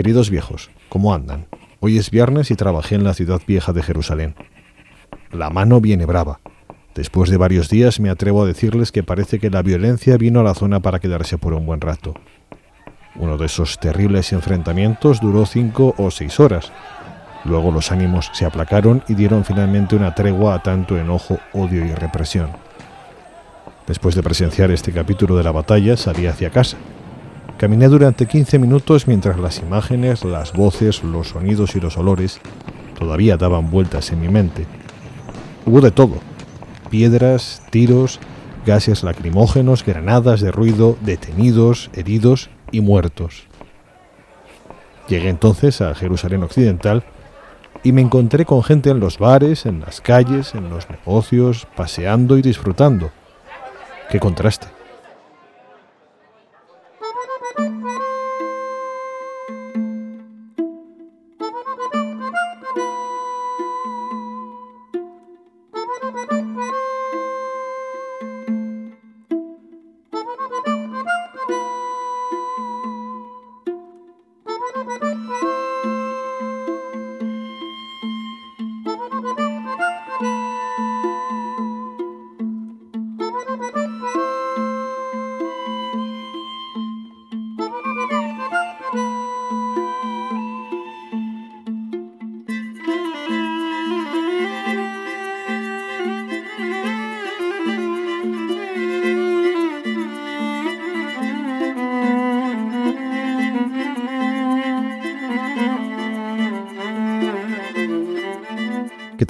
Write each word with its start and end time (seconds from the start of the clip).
Queridos 0.00 0.30
viejos, 0.30 0.70
¿cómo 0.88 1.12
andan? 1.12 1.44
Hoy 1.78 1.98
es 1.98 2.10
viernes 2.10 2.50
y 2.50 2.54
trabajé 2.54 2.94
en 2.94 3.04
la 3.04 3.12
ciudad 3.12 3.42
vieja 3.46 3.74
de 3.74 3.82
Jerusalén. 3.82 4.34
La 5.30 5.50
mano 5.50 5.78
viene 5.82 6.06
brava. 6.06 6.40
Después 6.94 7.28
de 7.28 7.36
varios 7.36 7.68
días 7.68 8.00
me 8.00 8.08
atrevo 8.08 8.42
a 8.42 8.46
decirles 8.46 8.92
que 8.92 9.02
parece 9.02 9.38
que 9.38 9.50
la 9.50 9.60
violencia 9.60 10.16
vino 10.16 10.40
a 10.40 10.42
la 10.42 10.54
zona 10.54 10.80
para 10.80 11.00
quedarse 11.00 11.36
por 11.36 11.52
un 11.52 11.66
buen 11.66 11.82
rato. 11.82 12.14
Uno 13.14 13.36
de 13.36 13.44
esos 13.44 13.78
terribles 13.78 14.32
enfrentamientos 14.32 15.20
duró 15.20 15.44
cinco 15.44 15.94
o 15.98 16.10
seis 16.10 16.40
horas. 16.40 16.72
Luego 17.44 17.70
los 17.70 17.92
ánimos 17.92 18.30
se 18.32 18.46
aplacaron 18.46 19.02
y 19.06 19.12
dieron 19.12 19.44
finalmente 19.44 19.96
una 19.96 20.14
tregua 20.14 20.54
a 20.54 20.62
tanto 20.62 20.96
enojo, 20.96 21.40
odio 21.52 21.84
y 21.84 21.92
represión. 21.92 22.48
Después 23.86 24.14
de 24.14 24.22
presenciar 24.22 24.70
este 24.70 24.92
capítulo 24.92 25.36
de 25.36 25.44
la 25.44 25.52
batalla, 25.52 25.94
salí 25.98 26.26
hacia 26.26 26.48
casa. 26.48 26.78
Caminé 27.60 27.88
durante 27.88 28.24
15 28.24 28.58
minutos 28.58 29.06
mientras 29.06 29.38
las 29.38 29.58
imágenes, 29.58 30.24
las 30.24 30.54
voces, 30.54 31.04
los 31.04 31.28
sonidos 31.28 31.76
y 31.76 31.80
los 31.80 31.98
olores 31.98 32.40
todavía 32.98 33.36
daban 33.36 33.70
vueltas 33.70 34.10
en 34.12 34.22
mi 34.22 34.28
mente. 34.28 34.64
Hubo 35.66 35.82
de 35.82 35.90
todo. 35.90 36.14
Piedras, 36.88 37.60
tiros, 37.68 38.18
gases 38.64 39.02
lacrimógenos, 39.02 39.84
granadas 39.84 40.40
de 40.40 40.50
ruido, 40.50 40.96
detenidos, 41.02 41.90
heridos 41.92 42.48
y 42.72 42.80
muertos. 42.80 43.42
Llegué 45.06 45.28
entonces 45.28 45.82
a 45.82 45.94
Jerusalén 45.94 46.42
Occidental 46.42 47.04
y 47.82 47.92
me 47.92 48.00
encontré 48.00 48.46
con 48.46 48.62
gente 48.62 48.88
en 48.88 49.00
los 49.00 49.18
bares, 49.18 49.66
en 49.66 49.80
las 49.80 50.00
calles, 50.00 50.54
en 50.54 50.70
los 50.70 50.88
negocios, 50.88 51.68
paseando 51.76 52.38
y 52.38 52.42
disfrutando. 52.42 53.10
¡Qué 54.08 54.18
contraste! 54.18 54.79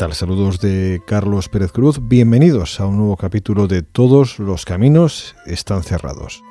Tal? 0.01 0.15
Saludos 0.15 0.61
de 0.61 1.03
Carlos 1.07 1.51
Pérez 1.51 1.73
Cruz. 1.73 2.01
Bienvenidos 2.01 2.81
a 2.81 2.87
un 2.87 2.97
nuevo 2.97 3.19
capítulo 3.19 3.67
de 3.69 3.83
Todos 3.83 4.39
los 4.39 4.65
caminos 4.65 5.37
están 5.45 5.83
cerrados. 5.83 6.43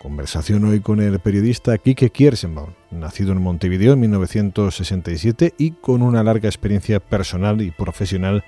Conversación 0.00 0.64
hoy 0.64 0.80
con 0.80 1.02
el 1.02 1.18
periodista 1.20 1.76
Kike 1.76 2.08
Kiersenbaum, 2.08 2.70
nacido 2.90 3.32
en 3.32 3.42
Montevideo 3.42 3.92
en 3.92 4.00
1967 4.00 5.52
y 5.58 5.72
con 5.72 6.00
una 6.00 6.22
larga 6.22 6.48
experiencia 6.48 7.00
personal 7.00 7.60
y 7.60 7.70
profesional 7.70 8.42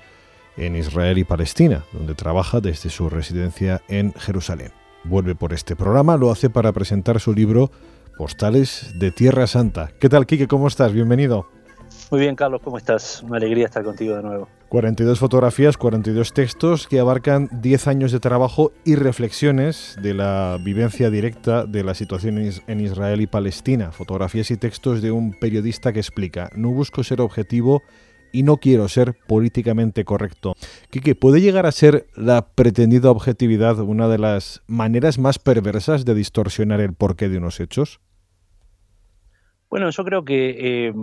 en 0.57 0.75
Israel 0.75 1.17
y 1.17 1.23
Palestina, 1.23 1.83
donde 1.93 2.15
trabaja 2.15 2.59
desde 2.61 2.89
su 2.89 3.09
residencia 3.09 3.81
en 3.87 4.13
Jerusalén. 4.13 4.71
Vuelve 5.03 5.35
por 5.35 5.53
este 5.53 5.75
programa, 5.75 6.17
lo 6.17 6.31
hace 6.31 6.49
para 6.49 6.71
presentar 6.71 7.19
su 7.19 7.33
libro 7.33 7.71
Postales 8.17 8.93
de 8.95 9.11
Tierra 9.11 9.47
Santa. 9.47 9.91
¿Qué 9.99 10.09
tal, 10.09 10.25
Quique? 10.25 10.47
¿Cómo 10.47 10.67
estás? 10.67 10.93
Bienvenido. 10.93 11.47
Muy 12.11 12.19
bien, 12.19 12.35
Carlos, 12.35 12.61
¿cómo 12.63 12.77
estás? 12.77 13.23
Una 13.23 13.37
alegría 13.37 13.65
estar 13.65 13.83
contigo 13.83 14.15
de 14.15 14.21
nuevo. 14.21 14.47
42 14.69 15.19
fotografías, 15.19 15.77
42 15.77 16.33
textos 16.33 16.87
que 16.87 16.99
abarcan 16.99 17.49
10 17.61 17.87
años 17.87 18.11
de 18.11 18.19
trabajo 18.19 18.71
y 18.85 18.95
reflexiones 18.95 19.97
de 20.01 20.13
la 20.13 20.57
vivencia 20.61 21.09
directa 21.09 21.65
de 21.65 21.83
la 21.83 21.93
situación 21.93 22.37
en 22.37 22.79
Israel 22.79 23.21
y 23.21 23.27
Palestina. 23.27 23.91
Fotografías 23.91 24.51
y 24.51 24.57
textos 24.57 25.01
de 25.01 25.11
un 25.11 25.33
periodista 25.33 25.93
que 25.93 25.99
explica, 25.99 26.49
no 26.55 26.71
busco 26.71 27.03
ser 27.03 27.21
objetivo 27.21 27.83
y 28.31 28.43
no 28.43 28.57
quiero 28.57 28.87
ser 28.87 29.15
políticamente 29.27 30.05
correcto. 30.05 30.55
Quique, 30.89 31.15
¿puede 31.15 31.41
llegar 31.41 31.65
a 31.65 31.71
ser 31.71 32.07
la 32.15 32.47
pretendida 32.53 33.09
objetividad 33.11 33.79
una 33.79 34.07
de 34.07 34.17
las 34.17 34.63
maneras 34.67 35.19
más 35.19 35.39
perversas 35.39 36.05
de 36.05 36.15
distorsionar 36.15 36.79
el 36.81 36.93
porqué 36.93 37.29
de 37.29 37.37
unos 37.37 37.59
hechos? 37.59 37.99
Bueno, 39.69 39.89
yo 39.89 40.03
creo 40.03 40.25
que 40.25 40.87
eh, 40.87 40.93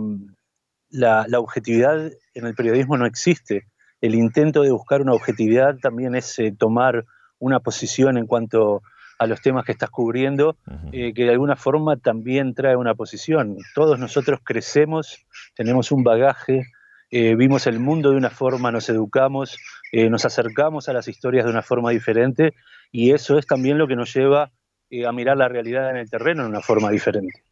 la, 0.91 1.25
objetividad 1.37 2.11
en 2.33 2.45
el 2.45 2.53
periodismo 2.53 2.97
no 2.97 3.05
existe. 3.05 3.67
El 4.01 4.15
intento 4.15 4.61
de 4.61 4.71
buscar 4.71 5.01
una 5.01 5.13
objetividad 5.13 5.77
también 5.77 6.15
es 6.15 6.37
eh, 6.39 6.53
tomar 6.57 7.05
una 7.39 7.59
posición 7.59 8.17
en 8.17 8.27
cuanto 8.27 8.81
a 9.17 9.27
los 9.27 9.41
temas 9.41 9.65
que 9.65 9.73
estás 9.73 9.89
cubriendo, 9.89 10.55
eh, 10.93 11.13
que 11.13 11.23
de 11.23 11.31
alguna 11.31 11.57
forma 11.57 11.97
también 11.97 12.53
trae 12.53 12.77
una 12.77 12.95
posición. 12.95 13.57
Todos 13.75 13.99
nosotros 13.99 14.39
crecemos, 14.43 15.25
tenemos 15.55 15.91
un 15.91 16.03
bagaje, 16.03 16.67
eh, 17.11 17.35
vimos 17.35 17.65
el 17.67 17.79
mundo 17.79 18.11
de 18.11 18.17
una 18.17 18.29
forma, 18.29 18.71
nos 18.71 18.89
educamos, 18.89 19.57
eh, 19.91 20.09
nos 20.09 20.25
acercamos 20.25 20.89
a 20.89 20.93
las 20.93 21.07
historias 21.07 21.45
de 21.45 21.51
una 21.51 21.63
forma 21.63 21.89
diferente 21.89 22.53
y 22.91 23.11
eso 23.11 23.37
es 23.37 23.47
también 23.47 23.77
lo 23.77 23.87
que 23.87 23.95
nos 23.95 24.13
lleva 24.13 24.51
eh, 24.91 25.05
a 25.05 25.11
mirar 25.11 25.37
la 25.37 25.47
realidad 25.47 25.89
en 25.89 25.97
el 25.97 26.09
terreno 26.09 26.43
de 26.43 26.49
una 26.49 26.61
forma 26.61 26.89
diferente. 26.91 27.43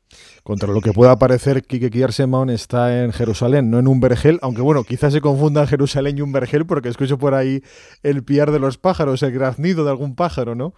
Contra 0.44 0.72
lo 0.72 0.80
que 0.80 0.94
pueda 0.94 1.18
parecer, 1.18 1.64
Kike 1.64 1.90
Kiersemon 1.90 2.50
está 2.50 3.04
en 3.04 3.12
Jerusalén, 3.12 3.70
no 3.70 3.80
en 3.80 3.88
un 3.88 4.00
vergel, 4.00 4.40
aunque 4.42 4.62
bueno, 4.62 4.84
quizás 4.84 5.12
se 5.12 5.22
confundan 5.22 5.68
Jerusalén 5.68 6.18
y 6.18 6.22
un 6.22 6.32
vergel 6.32 6.66
porque 6.66 6.90
escucho 6.90 7.18
por 7.18 7.34
ahí 7.34 7.62
el 8.04 8.24
piar 8.24 8.52
de 8.52 8.60
los 8.60 8.78
pájaros, 8.78 9.22
el 9.24 9.34
graznido 9.34 9.84
de 9.84 9.90
algún 9.92 10.16
pájaro, 10.16 10.56
¿no? 10.56 10.74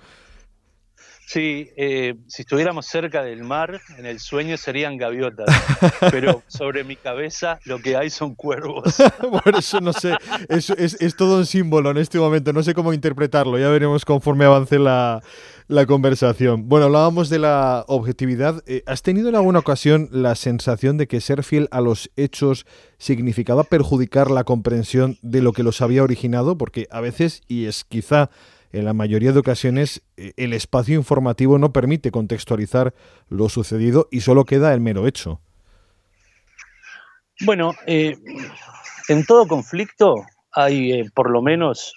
Sí, 1.30 1.70
eh, 1.78 2.16
si 2.26 2.42
estuviéramos 2.42 2.88
cerca 2.88 3.22
del 3.22 3.44
mar, 3.44 3.80
en 4.00 4.08
el 4.08 4.20
sueño 4.20 4.58
serían 4.58 4.98
gaviotas, 4.98 5.46
pero 6.12 6.42
sobre 6.48 6.84
mi 6.84 6.96
cabeza 6.96 7.60
lo 7.66 7.78
que 7.78 7.96
hay 7.96 8.10
son 8.10 8.34
cuervos. 8.34 8.96
Por 9.44 9.56
eso 9.56 9.80
no 9.80 9.94
sé, 9.94 10.16
es, 10.48 10.72
es, 10.72 11.16
todo 11.16 11.38
un 11.38 11.46
símbolo 11.46 11.92
en 11.92 11.98
este 11.98 12.18
momento, 12.18 12.52
no 12.52 12.64
sé 12.64 12.74
cómo 12.74 12.94
interpretarlo, 12.94 13.60
ya 13.60 13.70
veremos 13.70 14.06
conforme 14.06 14.46
avance 14.46 14.80
la, 14.80 15.22
la 15.68 15.86
conversación. 15.86 16.68
Bueno, 16.68 16.88
hablábamos 16.88 17.30
de 17.30 17.38
la 17.38 17.86
objetividad. 17.88 18.64
Eh, 18.66 18.82
¿Has 18.88 19.04
tenido 19.04 19.30
en 19.30 19.36
alguna 19.36 19.60
ocasión 19.60 20.10
la 20.12 20.34
sensación 20.34 20.98
de 20.98 21.08
que 21.08 21.22
ser 21.22 21.44
fiel 21.44 21.68
a 21.70 21.80
los 21.80 22.10
hechos 22.16 22.66
significaba 22.98 23.64
perjudicar 23.66 24.32
la 24.32 24.46
comprensión 24.46 25.20
de 25.22 25.44
lo 25.44 25.54
que 25.54 25.62
los 25.62 25.82
había 25.82 26.02
originado? 26.02 26.58
Porque 26.58 26.88
a 26.90 27.02
veces, 27.02 27.44
y 27.48 27.66
es 27.66 27.84
quizá 27.84 28.32
en 28.72 28.86
la 28.86 28.94
mayoría 28.94 29.32
de 29.32 29.40
ocasiones 29.40 30.04
eh, 30.18 30.34
el 30.38 30.54
espacio 30.54 30.96
informativo 30.96 31.58
no 31.58 31.74
permite 31.74 32.12
contextualizar 32.12 32.94
lo 33.30 33.50
sucedido 33.50 34.08
y 34.12 34.22
solo 34.22 34.46
queda 34.46 34.74
el 34.74 34.82
mero 34.82 35.08
hecho. 35.08 35.42
Bueno, 37.46 37.74
eh, 37.88 38.18
en 39.08 39.26
todo 39.26 39.48
conflicto 39.48 40.16
hay 40.52 40.92
eh, 40.92 41.10
por 41.14 41.32
lo 41.32 41.42
menos 41.42 41.94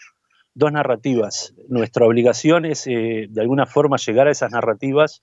dos 0.54 0.72
narrativas. 0.72 1.54
Nuestra 1.68 2.06
obligación 2.06 2.64
es 2.64 2.84
de 2.84 3.40
alguna 3.40 3.66
forma 3.66 3.96
llegar 3.96 4.28
a 4.28 4.30
esas 4.30 4.52
narrativas, 4.52 5.22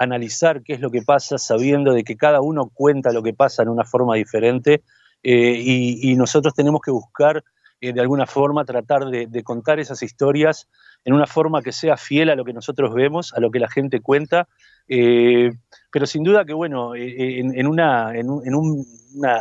analizar 0.00 0.64
qué 0.64 0.72
es 0.72 0.80
lo 0.80 0.90
que 0.90 1.02
pasa, 1.02 1.38
sabiendo 1.38 1.92
de 1.92 2.02
que 2.02 2.16
cada 2.16 2.40
uno 2.40 2.68
cuenta 2.74 3.12
lo 3.12 3.22
que 3.22 3.32
pasa 3.32 3.62
en 3.62 3.68
una 3.68 3.84
forma 3.84 4.16
diferente 4.16 4.82
y 5.22 6.16
nosotros 6.16 6.52
tenemos 6.52 6.80
que 6.84 6.90
buscar 6.90 7.44
eh, 7.84 7.92
de 7.92 8.00
alguna 8.00 8.26
forma 8.26 8.64
tratar 8.64 9.04
de, 9.10 9.42
contar 9.42 9.78
esas 9.78 10.02
historias 10.02 10.68
en 11.04 11.12
una 11.12 11.26
forma 11.26 11.60
que 11.60 11.70
sea 11.70 11.98
fiel 11.98 12.30
a 12.30 12.34
lo 12.34 12.42
que 12.42 12.54
nosotros 12.54 12.94
vemos, 12.94 13.34
a 13.34 13.40
lo 13.40 13.50
que 13.50 13.58
la 13.58 13.68
gente 13.68 14.00
cuenta, 14.00 14.48
eh, 14.88 15.50
pero 15.92 16.06
sin 16.06 16.24
duda 16.24 16.46
que, 16.46 16.54
bueno, 16.54 16.94
eh, 16.94 17.40
en, 17.40 17.66
una, 17.66 18.10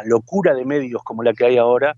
locura 0.03 0.53
de 0.55 0.65
medios 0.65 1.03
como 1.03 1.23
la 1.23 1.31
que 1.31 1.45
hay 1.45 1.57
ahora, 1.57 1.95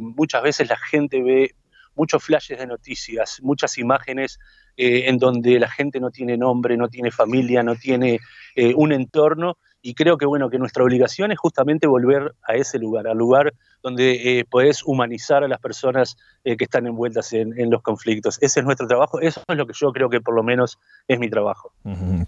muchas 0.00 0.42
veces 0.42 0.70
la 0.70 0.78
gente 0.78 1.22
ve 1.22 1.54
muchos 1.94 2.24
flashes 2.24 2.58
de 2.58 2.66
noticias, 2.66 3.40
muchas 3.42 3.76
imágenes 3.76 4.38
en 4.78 5.18
donde 5.18 5.60
la 5.60 5.68
gente 5.68 6.00
no 6.00 6.10
tiene 6.10 6.38
nombre, 6.38 6.78
no 6.78 6.88
tiene 6.88 7.10
familia, 7.10 7.62
no 7.62 7.76
tiene 7.76 8.18
un 8.76 8.92
entorno. 8.92 9.58
Y 9.82 9.94
creo 9.94 10.16
que 10.16 10.24
bueno, 10.24 10.48
que 10.48 10.58
nuestra 10.58 10.82
obligación 10.82 11.32
es 11.32 11.38
justamente 11.38 11.86
volver 11.86 12.34
a 12.42 12.54
ese 12.54 12.78
lugar, 12.78 13.06
al 13.06 13.18
lugar 13.18 13.52
donde 13.82 14.40
eh, 14.40 14.44
podés 14.44 14.82
humanizar 14.84 15.44
a 15.44 15.48
las 15.48 15.60
personas 15.60 16.16
eh, 16.44 16.56
que 16.56 16.64
están 16.64 16.86
envueltas 16.86 17.32
en, 17.32 17.70
los 17.70 17.82
conflictos. 17.82 18.38
Ese 18.40 18.60
es 18.60 18.66
nuestro 18.66 18.86
trabajo, 18.86 19.20
eso 19.20 19.42
es 19.46 19.56
lo 19.56 19.66
que 19.66 19.72
yo 19.74 19.92
creo 19.92 20.08
que 20.08 20.20
por 20.20 20.34
lo 20.34 20.42
menos 20.42 20.78
es 21.06 21.18
mi 21.18 21.28
trabajo. 21.28 21.72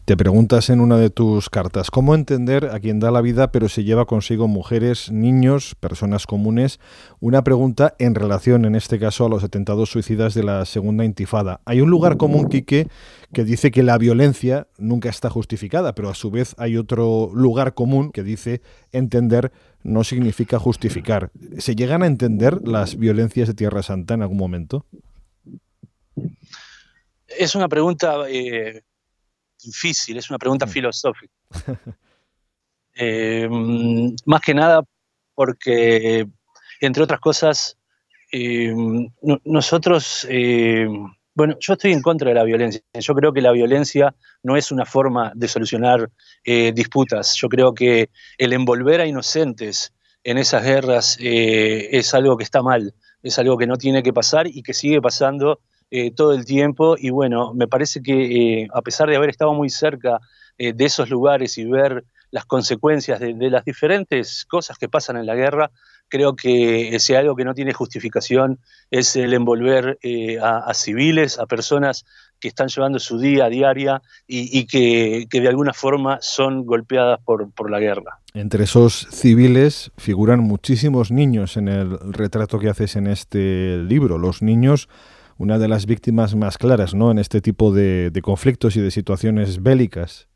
Te 0.04 0.16
preguntas 0.16 0.68
en 0.70 0.80
una 0.80 0.98
de 0.98 1.10
tus 1.10 1.48
cartas, 1.48 1.90
¿cómo 1.90 2.14
entender 2.14 2.66
a 2.66 2.80
quien 2.80 3.00
da 3.00 3.10
la 3.10 3.20
vida 3.20 3.50
pero 3.50 3.68
se 3.68 3.84
lleva 3.84 4.06
consigo 4.06 4.48
mujeres, 4.48 5.10
niños, 5.10 5.74
personas 5.74 6.26
comunes? 6.26 6.80
Una 7.20 7.42
pregunta 7.42 7.94
en 7.98 8.14
relación, 8.14 8.64
en 8.64 8.74
este 8.74 8.98
caso, 8.98 9.24
a 9.24 9.28
los 9.28 9.44
atentados 9.44 9.90
suicidas 9.90 10.34
de 10.34 10.42
la 10.42 10.64
segunda 10.64 11.04
intifada. 11.04 11.60
Hay 11.64 11.80
un 11.80 11.90
lugar 11.90 12.16
común, 12.16 12.48
Quique, 12.48 12.88
que 13.32 13.44
dice 13.44 13.70
que 13.70 13.82
la 13.82 13.96
violencia 13.96 14.66
nunca 14.76 15.08
está 15.08 15.30
justificada, 15.30 15.94
pero 15.94 16.10
a 16.10 16.14
su 16.14 16.30
vez 16.30 16.54
hay 16.58 16.76
otro 16.76 17.30
lugar 17.32 17.74
común 17.74 18.10
que 18.12 18.22
dice 18.22 18.60
entender 18.92 19.52
no 19.82 20.04
significa 20.04 20.58
justificar. 20.58 21.30
¿Se 21.58 21.74
llegan 21.74 22.02
a 22.02 22.06
entender 22.06 22.60
las 22.66 22.96
violencias 22.96 23.48
de 23.48 23.54
Tierra 23.54 23.82
Santa 23.82 24.14
en 24.14 24.22
algún 24.22 24.38
momento? 24.38 24.84
Es 27.26 27.54
una 27.54 27.68
pregunta 27.68 28.28
eh, 28.28 28.82
difícil, 29.62 30.18
es 30.18 30.30
una 30.30 30.38
pregunta 30.38 30.66
mm. 30.66 30.68
filosófica. 30.68 31.34
Eh, 33.02 33.48
más 34.26 34.40
que 34.42 34.52
nada 34.52 34.82
porque, 35.34 36.26
entre 36.80 37.02
otras 37.02 37.20
cosas, 37.20 37.78
eh, 38.30 38.74
nosotros 39.44 40.26
bueno, 41.40 41.56
yo 41.58 41.72
estoy 41.72 41.92
en 41.92 42.02
contra 42.02 42.28
de 42.28 42.34
la 42.34 42.44
violencia. 42.44 42.82
Yo 42.92 43.14
creo 43.14 43.32
que 43.32 43.40
la 43.40 43.50
violencia 43.50 44.14
no 44.42 44.58
es 44.58 44.70
una 44.70 44.84
forma 44.84 45.32
de 45.34 45.48
solucionar 45.48 46.10
eh, 46.44 46.70
disputas. 46.74 47.34
Yo 47.36 47.48
creo 47.48 47.72
que 47.72 48.10
el 48.36 48.52
envolver 48.52 49.00
a 49.00 49.06
inocentes 49.06 49.94
en 50.22 50.36
esas 50.36 50.62
guerras 50.62 51.16
eh, 51.18 51.96
es 51.96 52.12
algo 52.12 52.36
que 52.36 52.44
está 52.44 52.60
mal, 52.60 52.92
es 53.22 53.38
algo 53.38 53.56
que 53.56 53.66
no 53.66 53.76
tiene 53.76 54.02
que 54.02 54.12
pasar 54.12 54.48
y 54.48 54.62
que 54.62 54.74
sigue 54.74 55.00
pasando 55.00 55.60
eh, 55.90 56.10
todo 56.10 56.34
el 56.34 56.44
tiempo. 56.44 56.96
Y 56.98 57.08
bueno, 57.08 57.54
me 57.54 57.66
parece 57.66 58.02
que 58.02 58.68
a 58.74 58.82
pesar 58.82 59.08
de 59.08 59.16
haber 59.16 59.30
estado 59.30 59.54
muy 59.54 59.70
cerca 59.70 60.20
de 60.58 60.84
esos 60.84 61.08
lugares 61.08 61.56
y 61.56 61.64
ver 61.64 62.04
las 62.30 62.44
consecuencias 62.44 63.20
de, 63.20 63.34
las 63.50 63.64
diferentes 63.64 64.44
cosas 64.44 64.78
que 64.78 64.88
pasan 64.88 65.16
en 65.16 65.26
la 65.26 65.34
guerra, 65.34 65.70
creo 66.08 66.36
que 66.36 66.94
ese 66.94 67.16
algo 67.16 67.36
que 67.36 67.44
no 67.44 67.54
tiene 67.54 67.72
justificación 67.72 68.58
es 68.90 69.16
el 69.16 69.34
envolver 69.34 69.98
eh, 70.02 70.38
a, 70.40 70.72
civiles, 70.74 71.38
a 71.38 71.46
personas 71.46 72.04
que 72.40 72.48
están 72.48 72.68
llevando 72.68 72.98
su 72.98 73.18
día 73.18 73.46
a 73.46 73.48
diaria 73.48 74.02
y, 74.26 74.64
que, 74.66 75.26
de 75.30 75.48
alguna 75.48 75.72
forma 75.72 76.18
son 76.22 76.64
golpeadas 76.64 77.20
por, 77.22 77.50
por, 77.52 77.70
la 77.70 77.78
guerra. 77.78 78.20
Entre 78.32 78.64
esos 78.64 79.06
civiles 79.10 79.92
figuran 79.98 80.40
muchísimos 80.40 81.10
niños 81.10 81.56
en 81.56 81.68
el 81.68 81.98
retrato 82.12 82.58
que 82.58 82.70
haces 82.70 82.96
en 82.96 83.06
este 83.06 83.76
libro. 83.76 84.16
Los 84.16 84.40
niños, 84.40 84.88
una 85.36 85.58
de 85.58 85.68
las 85.68 85.84
víctimas 85.84 86.34
más 86.34 86.56
claras 86.56 86.94
¿no? 86.94 87.10
en 87.10 87.18
este 87.18 87.42
tipo 87.42 87.72
de 87.72 88.18
conflictos 88.22 88.74
y 88.76 88.80
de 88.80 88.90
situaciones 88.90 89.62
bélicas. 89.62 90.29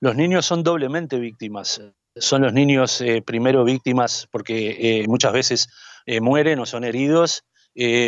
Los 0.00 0.16
niños 0.16 0.46
son 0.46 0.62
doblemente 0.62 1.18
víctimas 1.18 1.80
son 2.20 2.42
los 2.42 2.52
niños 2.52 3.00
eh, 3.00 3.22
primero 3.22 3.64
víctimas 3.64 4.28
porque 4.30 4.76
eh, 5.02 5.08
muchas 5.08 5.32
veces 5.32 5.68
eh, 6.06 6.20
mueren 6.20 6.58
o 6.58 6.66
son 6.66 6.84
heridos, 6.84 7.44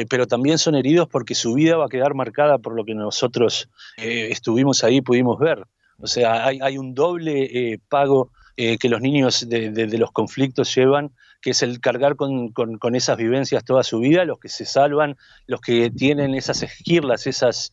pero 0.08 0.26
también 0.26 0.58
son 0.58 0.74
heridos 0.74 1.06
porque 1.06 1.36
su 1.36 1.54
vida 1.54 1.76
va 1.76 1.84
a 1.84 1.88
quedar 1.88 2.14
marcada 2.14 2.58
por 2.58 2.74
lo 2.74 2.84
que 2.84 2.96
nosotros 2.96 3.68
estuvimos 3.96 4.82
ahí 4.82 4.96
y 4.96 5.00
pudimos 5.00 5.38
ver. 5.38 5.64
O 5.98 6.08
sea, 6.08 6.44
hay, 6.44 6.76
un 6.76 6.92
doble 6.92 7.78
pago 7.88 8.32
que 8.56 8.88
los 8.88 9.00
niños 9.00 9.48
de, 9.48 9.96
los 9.96 10.10
conflictos 10.10 10.74
llevan, 10.74 11.12
que 11.40 11.50
es 11.50 11.62
el 11.62 11.78
cargar 11.78 12.16
con, 12.16 12.50
con, 12.52 12.94
esas 12.96 13.16
vivencias 13.16 13.64
toda 13.64 13.84
su 13.84 14.00
vida, 14.00 14.24
los 14.24 14.40
que 14.40 14.48
se 14.48 14.64
salvan, 14.64 15.16
los 15.46 15.60
que 15.60 15.88
tienen 15.88 16.34
esas 16.34 16.64
esquirlas, 16.64 17.28
esas 17.28 17.70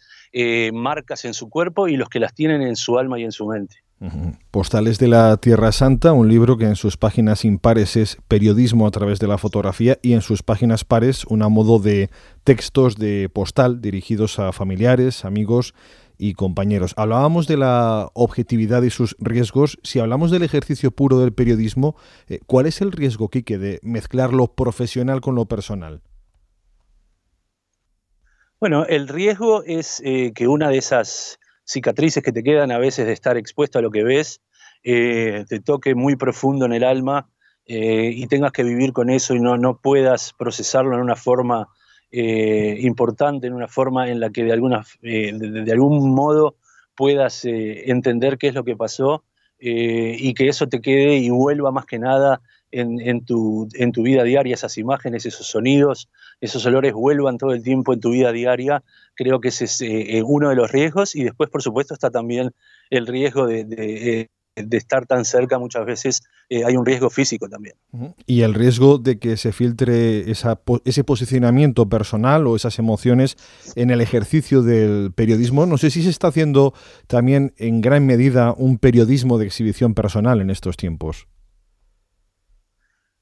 marcas 0.73 1.25
en 1.25 1.33
su 1.33 1.49
cuerpo 1.49 1.87
y 1.87 1.97
los 1.97 2.09
que 2.09 2.19
las 2.19 2.35
tienen 2.35 2.61
en 2.61 2.75
su 2.75 2.99
alma 2.99 3.17
y 3.19 3.23
en 3.23 3.31
su 3.31 3.47
mente. 3.47 3.86
Postales 4.51 4.99
de 4.99 5.07
la 5.07 5.37
Tierra 5.37 5.71
Santa, 5.71 6.13
un 6.13 6.29
libro 6.29 6.55
que 6.55 6.65
en 6.65 6.75
sus 6.75 6.97
páginas 6.97 7.43
impares 7.43 7.95
es 7.95 8.17
periodismo 8.27 8.85
a 8.85 8.91
través 8.91 9.19
de 9.19 9.27
la 9.27 9.39
fotografía 9.39 9.97
y 10.03 10.13
en 10.13 10.21
sus 10.21 10.43
páginas 10.43 10.85
pares 10.85 11.25
un 11.25 11.39
modo 11.51 11.79
de 11.79 12.11
textos 12.43 12.97
de 12.97 13.27
postal 13.27 13.81
dirigidos 13.81 14.37
a 14.37 14.51
familiares, 14.51 15.25
amigos 15.25 15.73
y 16.19 16.33
compañeros. 16.33 16.93
Hablábamos 16.95 17.47
de 17.47 17.57
la 17.57 18.11
objetividad 18.13 18.83
y 18.83 18.91
sus 18.91 19.15
riesgos. 19.19 19.79
Si 19.81 19.99
hablamos 19.99 20.29
del 20.29 20.43
ejercicio 20.43 20.91
puro 20.91 21.17
del 21.19 21.33
periodismo, 21.33 21.95
eh, 22.27 22.39
¿cuál 22.45 22.67
es 22.67 22.81
el 22.81 22.91
riesgo, 22.91 23.29
Quique, 23.29 23.57
de 23.57 23.79
mezclar 23.81 24.31
lo 24.31 24.53
profesional 24.53 25.21
con 25.21 25.33
lo 25.33 25.45
personal? 25.45 26.01
Bueno, 28.59 28.85
el 28.85 29.07
riesgo 29.07 29.63
es 29.63 30.01
eh, 30.05 30.33
que 30.35 30.47
una 30.47 30.69
de 30.69 30.77
esas 30.77 31.39
cicatrices 31.67 32.23
que 32.23 32.31
te 32.31 32.43
quedan 32.43 32.71
a 32.71 32.79
veces 32.79 33.05
de 33.05 33.13
estar 33.13 33.37
expuesto 33.37 33.77
a 33.77 33.81
lo 33.81 33.91
que 33.91 34.03
ves, 34.03 34.41
eh, 34.83 35.43
te 35.49 35.59
toque 35.59 35.95
muy 35.95 36.15
profundo 36.15 36.65
en 36.65 36.73
el 36.73 36.83
alma 36.83 37.29
eh, 37.65 38.09
y 38.13 38.25
tengas 38.27 38.53
que 38.53 38.63
vivir 38.63 38.93
con 38.93 39.09
eso 39.09 39.35
y 39.35 39.39
no, 39.39 39.57
no 39.57 39.77
puedas 39.77 40.33
procesarlo 40.37 40.95
en 40.95 41.01
una 41.01 41.17
forma 41.17 41.67
eh, 42.09 42.77
importante, 42.79 43.47
en 43.47 43.53
una 43.53 43.67
forma 43.67 44.09
en 44.09 44.21
la 44.21 44.29
que 44.29 44.45
de, 44.45 44.53
alguna, 44.53 44.85
de, 45.01 45.69
algún 45.71 46.15
modo 46.15 46.55
puedas 46.95 47.43
entender 47.43 48.37
qué 48.37 48.47
es 48.47 48.55
lo 48.55 48.63
que 48.63 48.77
pasó 48.77 49.23
y 49.59 50.33
que 50.35 50.47
eso 50.47 50.67
te 50.67 50.81
quede 50.81 51.17
y 51.17 51.29
vuelva 51.29 51.71
más 51.71 51.85
que 51.85 51.99
nada 51.99 52.41
en, 52.71 53.25
tu, 53.25 53.67
vida 54.03 54.23
diaria, 54.23 54.53
esas 54.53 54.77
imágenes, 54.77 55.25
esos 55.25 55.47
sonidos, 55.47 56.09
esos 56.41 56.65
olores 56.65 56.93
vuelvan 56.93 57.37
todo 57.37 57.53
el 57.53 57.63
tiempo 57.63 57.93
en 57.93 57.99
tu 57.99 58.11
vida 58.11 58.31
diaria. 58.31 58.83
Creo 59.15 59.39
que 59.39 59.49
ese 59.49 59.65
es 59.65 59.81
eh, 59.81 60.17
eh, 60.17 60.23
uno 60.23 60.49
de 60.49 60.55
los 60.55 60.71
riesgos 60.71 61.15
y 61.15 61.23
después, 61.23 61.49
por 61.49 61.61
supuesto, 61.61 61.93
está 61.93 62.09
también 62.09 62.51
el 62.89 63.07
riesgo 63.07 63.47
de, 63.47 63.65
eh, 63.69 64.27
estar 64.55 65.05
tan 65.05 65.23
cerca 65.23 65.59
muchas 65.59 65.85
veces 65.85 66.21
hay 66.49 66.75
un 66.75 66.83
riesgo 66.83 67.11
físico 67.11 67.47
también. 67.47 67.75
Y 68.25 68.41
el 68.41 68.55
riesgo 68.55 68.97
de 68.97 69.19
que 69.19 69.37
se 69.37 69.51
filtre 69.51 70.31
esa, 70.31 70.59
ese 70.83 71.03
posicionamiento 71.03 71.87
personal 71.89 72.47
o 72.47 72.55
esas 72.55 72.79
emociones 72.79 73.37
en 73.75 73.91
el 73.91 74.01
ejercicio 74.01 74.63
del 74.63 75.11
periodismo. 75.13 75.67
No 75.67 75.77
sé 75.77 75.91
si 75.91 76.01
se 76.01 76.09
está 76.09 76.29
haciendo 76.29 76.73
también 77.05 77.53
en 77.57 77.81
gran 77.81 78.07
medida 78.07 78.55
un 78.57 78.79
periodismo 78.79 79.37
de 79.37 79.45
exhibición 79.45 79.93
personal 79.93 80.41
en 80.41 80.49
estos 80.49 80.75
tiempos. 80.75 81.27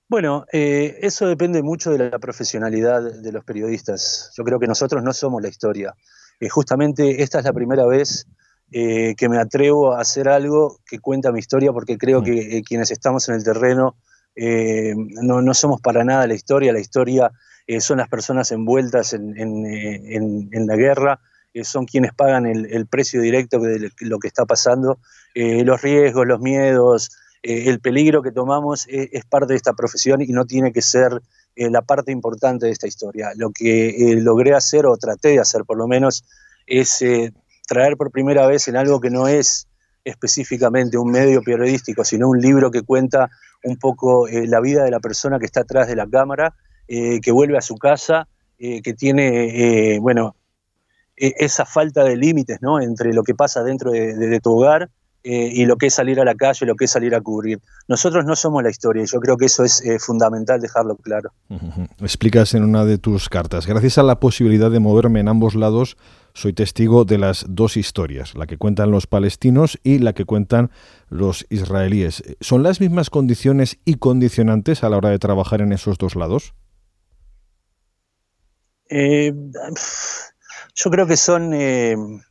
Bueno, 0.08 0.46
eh, 0.52 1.00
eso 1.02 1.28
depende 1.28 1.64
mucho 1.64 1.92
de 1.92 2.10
la 2.10 2.20
profesionalidad 2.20 3.02
de 3.02 3.32
los 3.32 3.44
periodistas. 3.44 4.32
Yo 4.38 4.44
creo 4.44 4.60
que 4.60 4.68
nosotros 4.68 5.02
no 5.04 5.14
somos 5.14 5.42
la 5.42 5.50
historia. 5.50 5.96
Eh, 6.40 6.48
justamente 6.48 7.24
esta 7.24 7.40
es 7.40 7.46
la 7.46 7.54
primera 7.54 7.88
vez 7.88 8.28
eh, 8.72 9.16
que 9.16 9.30
me 9.30 9.40
atrevo 9.40 9.94
a 9.94 10.02
hacer 10.02 10.30
algo 10.30 10.80
que 10.86 11.00
cuenta 11.00 11.32
mi 11.32 11.40
historia 11.40 11.72
porque 11.72 11.98
creo 11.98 12.22
mm. 12.22 12.24
que 12.24 12.64
quienes 12.64 12.92
estamos 12.92 13.28
en 13.30 13.36
el 13.36 13.44
terreno 13.44 13.96
no, 14.38 15.54
somos 15.54 15.82
para 15.82 16.04
nada 16.04 16.28
la 16.28 16.36
historia. 16.36 16.74
La 16.74 16.82
historia 16.82 17.32
son 17.80 17.98
las 17.98 18.10
personas 18.10 18.52
envueltas 18.52 19.14
en, 19.14 20.68
la 20.68 20.76
guerra, 20.76 21.22
son 21.64 21.86
quienes 21.86 22.14
pagan 22.14 22.46
el, 22.46 22.66
el, 22.66 22.86
precio 22.86 23.22
directo 23.22 23.60
de 23.60 23.92
lo 24.02 24.20
que 24.20 24.28
está 24.28 24.46
pasando, 24.46 25.00
los 25.34 25.82
riesgos, 25.82 26.28
los 26.28 26.42
miedos, 26.42 27.12
eh, 27.48 27.70
el 27.70 27.80
peligro 27.80 28.24
que 28.24 28.32
tomamos 28.32 28.88
eh, 28.88 29.08
es, 29.12 29.24
parte 29.24 29.54
de 29.54 29.58
esta 29.58 29.74
profesión 29.74 30.20
y 30.20 30.30
no 30.30 30.46
tiene 30.46 30.74
que 30.74 30.82
ser 30.82 31.22
eh, 31.56 31.70
la 31.70 31.84
parte 31.84 32.12
importante 32.12 32.66
de 32.66 32.72
esta 32.72 32.88
historia. 32.88 33.34
Lo 33.36 33.52
que 33.52 34.18
logré 34.20 34.56
hacer, 34.56 34.88
o 34.88 34.98
traté 34.98 35.30
de 35.30 35.40
hacer 35.40 35.64
por 35.64 35.78
lo 35.78 35.88
menos, 35.88 36.26
es 36.66 37.04
traer 37.68 37.98
por 37.98 38.10
primera 38.10 38.48
vez 38.48 38.68
en 38.68 38.76
algo 38.76 39.00
que 39.00 39.12
no 39.12 39.28
es 39.28 39.68
específicamente 40.04 40.98
un 40.98 41.12
medio 41.12 41.44
periodístico, 41.44 42.04
sino 42.04 42.28
un 42.30 42.42
libro 42.42 42.72
que 42.72 42.82
cuenta 42.82 43.30
un 43.64 43.78
poco 43.78 44.28
la 44.28 44.60
vida 44.60 44.84
de 44.84 44.90
la 44.90 45.00
persona 45.00 45.38
que 45.38 45.46
está 45.46 45.62
atrás 45.62 45.88
de 45.88 45.96
la 45.96 46.08
cámara, 46.08 46.56
que 46.88 47.32
vuelve 47.32 47.60
a 47.60 47.62
su 47.62 47.76
casa, 47.76 48.28
que 48.58 48.94
tiene, 48.98 50.00
bueno, 50.00 50.36
e, 51.16 51.34
esa 51.38 51.66
falta 51.66 52.04
de 52.04 52.18
límites 52.18 52.58
¿no? 52.62 52.82
entre 52.82 53.14
lo 53.14 53.22
que 53.22 53.36
pasa 53.36 53.64
dentro 53.64 53.92
de 53.92 54.40
tu 54.40 54.58
hogar 54.58 54.90
eh, 55.28 55.50
y 55.52 55.66
lo 55.66 55.78
que 55.78 55.88
es 55.88 55.96
salir 55.96 56.20
a 56.20 56.24
la 56.24 56.36
calle, 56.36 56.68
lo 56.68 56.76
que 56.76 56.86
es 56.86 56.92
salir 56.92 57.16
a 57.16 57.20
cubrir. 57.20 57.60
Nosotros 57.88 58.26
no 58.26 58.36
somos 58.36 58.62
la 58.62 58.70
historia 58.70 59.02
y 59.02 59.08
yo 59.08 59.20
creo 59.20 59.38
que 59.38 59.46
eso 59.46 59.64
es 59.64 59.84
eh, 59.84 59.98
fundamental 59.98 60.62
dejarlo 60.62 60.98
claro. 60.98 61.32
Explicas 62.00 62.54
en 62.54 62.64
una 62.64 62.86
de 62.86 63.00
tus 63.00 63.28
cartas, 63.28 63.66
gracias 63.66 63.98
a 63.98 64.04
la 64.04 64.20
posibilidad 64.20 64.70
de 64.70 64.80
moverme 64.80 65.22
en 65.22 65.28
ambos 65.28 65.56
lados, 65.56 65.98
soy 66.36 66.54
testigo 66.54 67.06
de 67.06 67.18
las 67.18 67.44
dos 67.50 67.76
historias, 67.76 68.36
la 68.36 68.46
que 68.46 68.60
cuentan 68.60 68.92
los 68.92 69.08
palestinos 69.08 69.80
y 69.82 69.98
la 69.98 70.14
que 70.14 70.26
cuentan 70.26 70.70
los 71.10 71.48
israelíes. 71.50 72.22
¿Son 72.40 72.62
las 72.62 72.80
mismas 72.80 73.10
condiciones 73.10 73.80
y 73.84 73.96
condicionantes 73.96 74.84
a 74.84 74.90
la 74.90 74.98
hora 74.98 75.10
de 75.10 75.18
trabajar 75.18 75.60
en 75.62 75.72
esos 75.72 75.98
dos 75.98 76.16
lados? 76.16 76.54
Eh, 78.90 79.34
yo 80.76 80.92
creo 80.92 81.08
que 81.08 81.18
son 81.18 81.52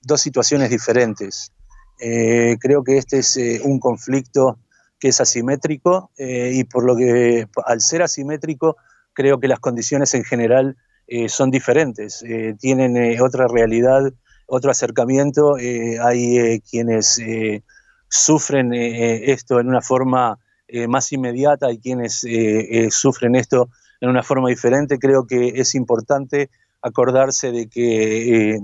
dos 0.04 0.20
situaciones 0.20 0.70
diferentes. 0.70 1.50
Creo 1.98 2.84
que 2.84 2.98
este 2.98 3.18
es 3.18 3.38
un 3.62 3.78
conflicto 3.78 4.58
que 4.98 5.08
es 5.08 5.20
asimétrico 5.20 6.10
y 6.18 6.64
por 6.64 6.84
lo 6.84 6.96
que 6.96 7.46
al 7.64 7.80
ser 7.80 8.02
asimétrico 8.02 8.76
creo 9.12 9.38
que 9.38 9.48
las 9.48 9.60
condiciones 9.60 10.14
en 10.14 10.24
general 10.24 10.76
son 11.28 11.50
diferentes, 11.50 12.24
tienen 12.58 13.20
otra 13.20 13.46
realidad, 13.46 14.12
otro 14.46 14.70
acercamiento, 14.70 15.56
hay 15.56 16.60
quienes 16.60 17.20
sufren 18.08 18.72
esto 18.74 19.60
en 19.60 19.68
una 19.68 19.80
forma 19.80 20.38
más 20.88 21.12
inmediata, 21.12 21.66
hay 21.66 21.78
quienes 21.78 22.26
sufren 22.90 23.34
esto 23.34 23.68
en 24.00 24.10
una 24.10 24.22
forma 24.22 24.48
diferente. 24.48 24.98
Creo 24.98 25.26
que 25.26 25.48
es 25.56 25.74
importante 25.74 26.50
acordarse 26.82 27.50
de 27.52 27.68
que 27.68 28.50
eh, 28.50 28.60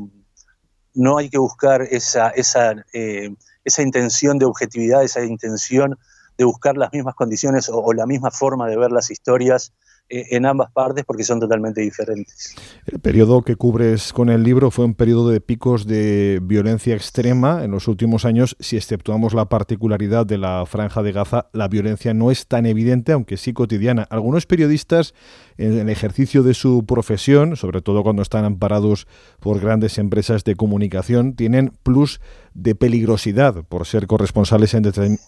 no 1.00 1.16
hay 1.16 1.30
que 1.30 1.38
buscar 1.38 1.80
esa, 1.80 2.28
esa, 2.28 2.74
eh, 2.92 3.34
esa, 3.64 3.80
intención 3.80 4.38
de 4.38 4.44
objetividad, 4.44 5.02
esa 5.02 5.24
intención 5.24 5.98
de 6.36 6.44
buscar 6.44 6.76
las 6.76 6.92
mismas 6.92 7.14
condiciones 7.14 7.70
o 7.72 7.94
la 7.94 8.04
misma 8.04 8.30
forma 8.30 8.68
de 8.68 8.76
ver 8.76 8.92
las 8.92 9.10
historias 9.10 9.72
en 10.10 10.44
ambas 10.44 10.70
partes 10.72 11.04
porque 11.04 11.24
son 11.24 11.40
totalmente 11.40 11.80
diferentes. 11.80 12.54
El 12.86 12.98
periodo 12.98 13.42
que 13.42 13.56
cubres 13.56 14.12
con 14.12 14.28
el 14.28 14.42
libro 14.42 14.70
fue 14.70 14.84
un 14.84 14.94
periodo 14.94 15.30
de 15.30 15.40
picos 15.40 15.86
de 15.86 16.40
violencia 16.42 16.94
extrema. 16.94 17.64
En 17.64 17.70
los 17.70 17.86
últimos 17.88 18.24
años, 18.24 18.56
si 18.58 18.76
exceptuamos 18.76 19.34
la 19.34 19.48
particularidad 19.48 20.26
de 20.26 20.38
la 20.38 20.66
franja 20.66 21.02
de 21.02 21.12
Gaza, 21.12 21.46
la 21.52 21.68
violencia 21.68 22.12
no 22.12 22.30
es 22.30 22.46
tan 22.48 22.66
evidente, 22.66 23.12
aunque 23.12 23.36
sí 23.36 23.52
cotidiana. 23.52 24.06
Algunos 24.10 24.46
periodistas, 24.46 25.14
en 25.56 25.78
el 25.78 25.88
ejercicio 25.88 26.42
de 26.42 26.54
su 26.54 26.84
profesión, 26.84 27.56
sobre 27.56 27.80
todo 27.80 28.02
cuando 28.02 28.22
están 28.22 28.44
amparados 28.44 29.06
por 29.38 29.60
grandes 29.60 29.98
empresas 29.98 30.42
de 30.44 30.56
comunicación, 30.56 31.34
tienen 31.34 31.72
plus 31.82 32.20
de 32.54 32.74
peligrosidad 32.74 33.64
por 33.64 33.86
ser 33.86 34.06
corresponsales 34.06 34.74
en, 34.74 34.82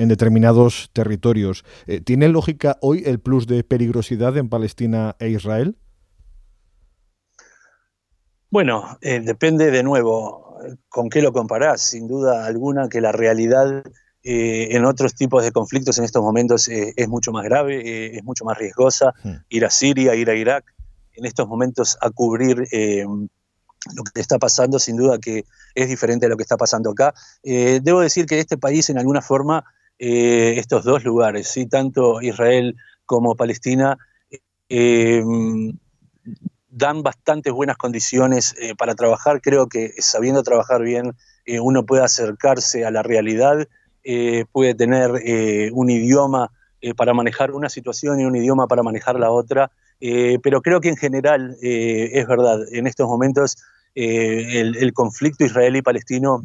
determinados 0.09 0.91
territorios. 0.93 1.64
Eh, 1.87 2.00
¿Tiene 2.00 2.29
lógica 2.29 2.79
hoy 2.81 3.02
el 3.07 3.21
plus 3.21 3.47
de 3.47 3.64
peligrosidad 3.64 4.37
en 4.37 4.49
Palestina 4.49 5.17
e 5.19 5.29
Israel? 5.29 5.76
Bueno, 8.50 8.99
eh, 9.00 9.21
depende 9.21 9.71
de 9.71 9.83
nuevo 9.83 10.59
con 10.88 11.09
qué 11.09 11.23
lo 11.23 11.33
comparás. 11.33 11.81
Sin 11.83 12.07
duda 12.07 12.47
alguna 12.47 12.88
que 12.88 13.00
la 13.00 13.12
realidad 13.12 13.83
eh, 14.23 14.69
en 14.76 14.85
otros 14.85 15.14
tipos 15.14 15.43
de 15.43 15.52
conflictos 15.52 15.99
en 15.99 16.05
estos 16.05 16.23
momentos 16.23 16.69
es 16.69 17.09
mucho 17.09 17.33
más 17.33 17.45
grave, 17.45 18.17
es 18.17 18.25
mucho 18.25 18.45
más 18.45 18.59
riesgosa. 18.59 19.14
Hmm. 19.23 19.37
Ir 19.49 19.64
a 19.64 19.71
Siria, 19.71 20.14
ir 20.14 20.29
a 20.29 20.35
Irak, 20.35 20.64
en 21.14 21.25
estos 21.25 21.49
momentos 21.49 21.97
a 22.00 22.11
cubrir 22.11 22.69
lo 23.95 24.05
que 24.05 24.21
está 24.21 24.39
pasando, 24.39 24.79
sin 24.79 24.97
duda 24.97 25.19
que 25.19 25.45
es 25.75 25.89
diferente 25.89 26.27
a 26.27 26.29
lo 26.29 26.37
que 26.37 26.43
está 26.43 26.57
pasando 26.57 26.91
acá. 26.91 27.15
Eh, 27.43 27.81
debo 27.83 28.01
decir 28.01 28.27
que 28.27 28.39
este 28.39 28.57
país, 28.57 28.89
en 28.91 28.99
alguna 28.99 29.23
forma, 29.23 29.65
eh, 29.99 30.55
estos 30.57 30.85
dos 30.85 31.05
lugares, 31.05 31.49
¿sí? 31.49 31.67
tanto 31.67 32.21
Israel 32.23 32.77
como 33.05 33.35
Palestina, 33.35 33.99
eh, 34.69 35.23
dan 36.69 37.03
bastantes 37.03 37.53
buenas 37.53 37.77
condiciones 37.77 38.55
para 38.79 38.95
trabajar. 38.95 39.43
Creo 39.43 39.69
que 39.69 39.93
sabiendo 39.99 40.43
trabajar 40.43 40.83
bien, 40.83 41.12
uno 41.61 41.85
puede 41.85 42.03
acercarse 42.03 42.87
a 42.87 42.91
la 42.91 43.03
realidad, 43.03 43.69
puede 44.53 44.75
tener 44.75 45.11
un 45.75 45.91
idioma 45.91 46.51
para 46.97 47.12
manejar 47.12 47.51
una 47.51 47.69
situación 47.69 48.21
y 48.21 48.25
un 48.25 48.35
idioma 48.37 48.67
para 48.69 48.83
manejar 48.83 49.21
la 49.21 49.31
otra. 49.31 49.71
pero 50.01 50.62
creo 50.62 50.81
que 50.81 50.89
en 50.89 50.97
general 50.97 51.59
es 51.61 52.27
verdad, 52.27 52.61
en 52.73 52.87
estos 52.87 53.07
momentos 53.07 53.59
eh, 53.95 54.61
el, 54.61 54.93
conflicto 54.93 55.45
israelí-palestino 55.45 56.45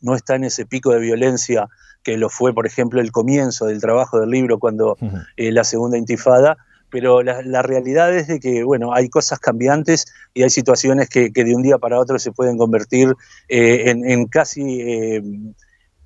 no 0.00 0.14
está 0.14 0.36
en 0.36 0.44
ese 0.44 0.66
pico 0.66 0.92
de 0.92 1.00
violencia 1.00 1.68
que 2.02 2.16
lo 2.16 2.28
fue, 2.28 2.54
por 2.54 2.66
ejemplo, 2.66 3.00
el 3.00 3.10
comienzo 3.10 3.66
del 3.66 3.80
trabajo 3.80 4.20
del 4.20 4.30
libro 4.30 4.58
cuando 4.58 4.96
eh, 5.36 5.50
la 5.50 5.64
segunda 5.64 5.96
intifada, 5.96 6.56
pero 6.90 7.22
la, 7.22 7.62
realidad 7.62 8.14
es 8.14 8.28
de 8.28 8.38
que, 8.38 8.62
bueno, 8.62 8.92
hay 8.92 9.08
cosas 9.08 9.40
cambiantes 9.40 10.06
y 10.34 10.42
hay 10.42 10.50
situaciones 10.50 11.08
que, 11.08 11.30
de 11.30 11.54
un 11.54 11.62
día 11.62 11.78
para 11.78 11.98
otro 11.98 12.18
se 12.18 12.30
pueden 12.30 12.58
convertir 12.58 13.14
eh, 13.48 13.90
en, 13.90 14.26
casi 14.26 14.80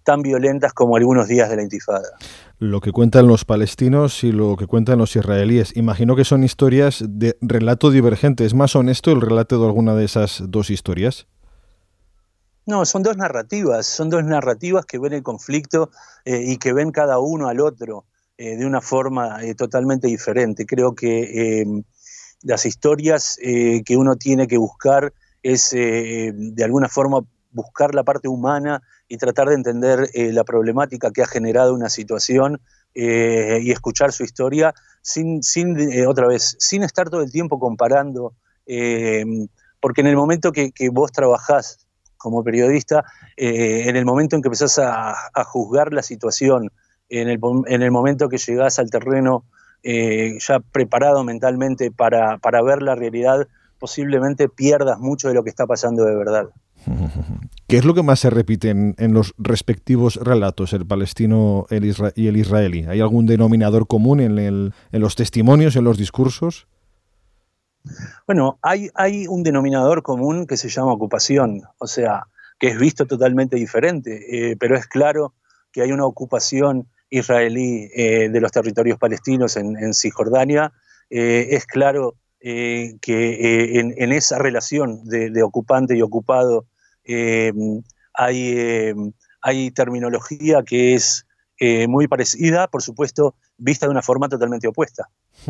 tan 0.08 0.22
violentas 0.22 0.72
como 0.72 0.96
algunos 0.96 1.28
días 1.28 1.50
de 1.50 1.56
la 1.56 1.62
intifada. 1.62 2.08
Lo 2.58 2.80
que 2.80 2.92
cuentan 2.92 3.26
los 3.26 3.44
palestinos 3.44 4.24
y 4.24 4.32
lo 4.32 4.56
que 4.56 4.66
cuentan 4.66 4.96
los 4.96 5.14
israelíes, 5.14 5.76
imagino 5.76 6.16
que 6.16 6.24
son 6.24 6.44
historias 6.44 7.04
de 7.06 7.36
relato 7.42 7.90
divergente. 7.90 8.46
¿Es 8.46 8.54
más 8.54 8.74
honesto 8.74 9.12
el 9.12 9.20
relato 9.20 9.60
de 9.60 9.66
alguna 9.66 9.94
de 9.94 10.06
esas 10.06 10.42
dos 10.48 10.70
historias? 10.70 11.26
No, 12.64 12.86
son 12.86 13.02
dos 13.02 13.18
narrativas, 13.18 13.84
son 13.84 14.08
dos 14.08 14.24
narrativas 14.24 14.86
que 14.86 14.98
ven 14.98 15.12
el 15.12 15.22
conflicto 15.22 15.90
eh, 16.24 16.42
y 16.42 16.56
que 16.56 16.72
ven 16.72 16.90
cada 16.90 17.18
uno 17.18 17.48
al 17.48 17.60
otro 17.60 18.06
eh, 18.38 18.56
de 18.56 18.64
una 18.64 18.80
forma 18.80 19.44
eh, 19.44 19.54
totalmente 19.54 20.06
diferente. 20.06 20.64
Creo 20.64 20.94
que 20.94 21.60
em, 21.60 21.82
las 22.40 22.64
historias 22.64 23.36
que 23.38 23.96
uno 23.98 24.16
tiene 24.16 24.46
que 24.46 24.56
buscar 24.56 25.12
es 25.42 25.72
de 25.72 26.64
alguna 26.64 26.88
forma 26.88 27.20
buscar 27.50 27.94
la 27.94 28.04
parte 28.04 28.28
humana 28.28 28.82
y 29.08 29.16
tratar 29.16 29.48
de 29.48 29.54
entender 29.54 30.10
eh, 30.14 30.32
la 30.32 30.44
problemática 30.44 31.10
que 31.10 31.22
ha 31.22 31.26
generado 31.26 31.74
una 31.74 31.88
situación 31.88 32.60
eh, 32.94 33.60
y 33.62 33.70
escuchar 33.70 34.12
su 34.12 34.24
historia 34.24 34.74
sin, 35.02 35.42
sin 35.42 35.78
eh, 35.78 36.06
otra 36.06 36.26
vez, 36.26 36.56
sin 36.58 36.82
estar 36.82 37.08
todo 37.10 37.22
el 37.22 37.30
tiempo 37.30 37.58
comparando, 37.58 38.34
porque 39.80 40.02
en 40.02 40.08
el 40.08 40.16
momento 40.16 40.52
que, 40.52 40.72
vos 40.92 41.10
trabajás 41.10 41.86
como 42.18 42.44
periodista, 42.44 43.02
en 43.36 43.96
el 43.96 44.04
momento 44.04 44.36
en 44.36 44.42
que 44.42 44.48
empezás 44.48 44.78
a, 44.78 45.14
juzgar 45.44 45.94
la 45.94 46.02
situación, 46.02 46.70
en 47.08 47.28
el, 47.28 47.40
en 47.66 47.80
el, 47.80 47.90
momento 47.90 48.28
que 48.28 48.36
llegás 48.36 48.78
al 48.78 48.90
terreno 48.90 49.46
ya 49.82 50.60
preparado 50.60 51.24
mentalmente 51.24 51.90
para, 51.90 52.36
para 52.36 52.60
ver 52.60 52.82
la 52.82 52.94
realidad, 52.94 53.48
posiblemente 53.78 54.50
pierdas 54.50 54.98
mucho 54.98 55.28
de 55.28 55.34
lo 55.34 55.42
que 55.44 55.50
está 55.50 55.66
pasando 55.66 56.04
de 56.04 56.14
verdad. 56.14 56.50
¿Qué 57.66 57.76
es 57.76 57.84
lo 57.84 57.94
que 57.94 58.02
más 58.02 58.20
se 58.20 58.30
repite 58.30 58.70
en, 58.70 59.12
los 59.12 59.34
respectivos 59.38 60.16
relatos, 60.16 60.72
el 60.72 60.86
palestino 60.86 61.66
y 61.70 62.26
el 62.28 62.36
israelí? 62.36 62.86
¿Hay 62.88 63.00
algún 63.00 63.26
denominador 63.26 63.86
común 63.86 64.20
en, 64.20 64.72
los 64.92 65.16
testimonios, 65.16 65.76
en 65.76 65.84
los 65.84 65.98
discursos? 65.98 66.66
Bueno, 68.26 68.58
hay, 68.62 69.26
un 69.28 69.42
denominador 69.42 70.02
común 70.02 70.46
que 70.46 70.56
se 70.56 70.68
llama 70.68 70.92
ocupación, 70.92 71.62
o 71.78 71.86
sea, 71.86 72.24
que 72.58 72.68
es 72.68 72.78
visto 72.78 73.06
totalmente 73.06 73.56
diferente, 73.56 74.50
eh, 74.50 74.56
pero 74.58 74.76
es 74.76 74.86
claro 74.86 75.34
que 75.72 75.82
hay 75.82 75.92
una 75.92 76.06
ocupación 76.06 76.88
israelí 77.10 77.88
eh, 77.94 78.28
de 78.28 78.40
los 78.40 78.52
territorios 78.52 78.98
palestinos 78.98 79.56
en, 79.56 79.94
Cisjordania, 79.94 80.72
eh, 81.10 81.48
es 81.50 81.66
claro 81.66 82.14
que 82.40 83.80
en, 83.80 84.12
esa 84.12 84.38
relación 84.38 85.04
de 85.04 85.42
ocupante 85.42 85.96
y 85.96 86.02
ocupado 86.02 86.66
eh, 87.08 87.52
hay, 88.12 88.52
eh, 88.54 88.94
hay 89.40 89.70
terminología 89.70 90.62
que 90.62 90.94
es 90.94 91.26
eh, 91.58 91.88
muy 91.88 92.06
parecida, 92.06 92.68
por 92.68 92.82
supuesto, 92.82 93.34
vista 93.56 93.86
de 93.86 93.90
una 93.90 94.02
forma 94.02 94.28
totalmente 94.28 94.68
opuesta. 94.68 95.08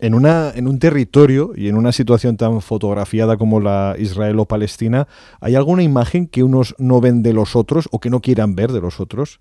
En, 0.00 0.14
una, 0.14 0.52
en 0.54 0.66
un 0.66 0.78
territorio 0.78 1.52
y 1.54 1.68
en 1.68 1.76
una 1.76 1.92
situación 1.92 2.36
tan 2.36 2.60
fotografiada 2.60 3.36
como 3.36 3.60
la 3.60 3.94
israelo-palestina, 3.98 5.06
¿hay 5.40 5.54
alguna 5.54 5.82
imagen 5.82 6.26
que 6.26 6.42
unos 6.42 6.74
no 6.78 7.00
ven 7.00 7.22
de 7.22 7.32
los 7.32 7.54
otros 7.56 7.88
o 7.92 8.00
que 8.00 8.10
no 8.10 8.20
quieran 8.20 8.54
ver 8.56 8.72
de 8.72 8.80
los 8.80 9.00
otros? 9.00 9.40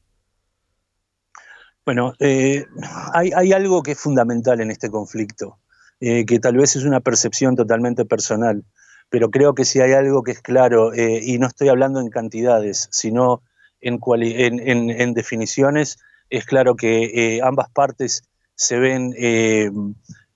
Bueno, 1.84 2.14
hay, 2.20 3.32
hay, 3.36 3.54
algo 3.54 3.82
que 3.82 3.94
es 3.94 4.00
fundamental 4.00 4.62
en 4.62 4.70
este 4.70 4.92
conflicto, 4.92 5.58
que 6.02 6.40
tal 6.42 6.58
vez 6.58 6.76
es 6.76 6.84
una 6.84 7.00
percepción 7.00 7.56
totalmente 7.56 8.06
personal 8.06 8.66
pero 9.12 9.30
creo 9.30 9.54
que 9.54 9.66
si 9.66 9.82
hay 9.82 9.92
algo 9.92 10.24
que 10.24 10.32
es 10.32 10.42
claro, 10.42 10.94
eh, 10.94 11.20
y 11.22 11.38
no 11.38 11.46
estoy 11.46 11.68
hablando 11.68 12.00
en 12.00 12.10
cantidades, 12.10 12.88
sino 12.92 13.44
en, 13.82 14.00
en, 14.10 15.14
definiciones, 15.14 16.00
es 16.30 16.46
claro 16.46 16.78
que 16.78 17.36
eh, 17.36 17.42
ambas 17.44 17.70
partes 17.70 18.24
se 18.56 18.80
ven 18.80 19.14
eh, 19.18 19.70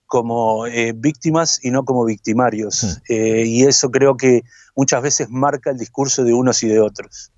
como 0.05 0.65
víctimas 0.95 1.63
y 1.63 1.71
no 1.71 1.85
como 1.85 2.03
victimarios. 2.03 2.99
Hmm. 3.07 3.13
y 3.13 3.63
eso 3.63 3.89
creo 3.91 4.17
que 4.17 4.43
muchas 4.75 5.01
veces 5.01 5.29
marca 5.29 5.71
el 5.71 5.77
discurso 5.77 6.25
de 6.25 6.33
unos 6.33 6.61
y 6.61 6.67
de 6.67 6.81
otros. 6.81 7.31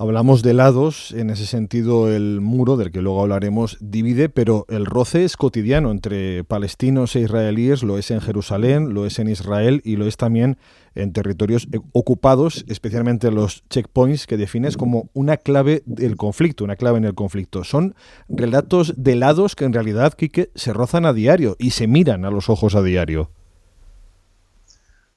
Hablamos 0.00 0.44
de 0.44 0.54
lados, 0.54 1.10
en 1.10 1.28
ese 1.28 1.44
sentido 1.44 2.08
el 2.08 2.40
muro, 2.40 2.76
del 2.76 2.92
que 2.92 3.02
luego 3.02 3.20
hablaremos, 3.20 3.76
divide, 3.80 4.28
pero 4.28 4.64
el 4.68 4.86
roce 4.86 5.24
es 5.24 5.36
cotidiano 5.36 5.90
entre 5.90 6.44
palestinos 6.44 7.16
e 7.16 7.22
israelíes, 7.22 7.82
lo 7.82 7.98
es 7.98 8.12
en 8.12 8.20
Jerusalén, 8.20 8.94
lo 8.94 9.06
es 9.06 9.18
en 9.18 9.28
Israel 9.28 9.82
y 9.84 9.96
lo 9.96 10.06
es 10.06 10.16
también 10.16 10.56
en 10.94 11.12
territorios 11.12 11.66
e, 11.72 11.80
ocupados, 11.90 12.64
especialmente 12.68 13.32
los 13.32 13.64
checkpoints 13.70 14.28
que 14.28 14.36
defines 14.36 14.76
como 14.76 15.10
una 15.14 15.36
clave 15.36 15.82
del 15.84 16.14
conflicto, 16.14 16.62
una 16.62 16.76
clave 16.76 16.98
en 16.98 17.04
el 17.04 17.16
conflicto. 17.16 17.64
Son 17.64 17.96
relatos 18.28 18.94
de 18.96 19.16
lados 19.16 19.56
que 19.56 19.64
en 19.64 19.72
realidad, 19.72 20.14
Quique, 20.14 20.52
se 20.54 20.72
rozan 20.72 21.06
a 21.06 21.12
diario 21.12 21.56
y 21.58 21.70
se 21.70 21.88
miran 21.88 22.24
a 22.24 22.30
los 22.30 22.48
ojos 22.48 22.76
a 22.76 22.82
diario. 22.82 23.32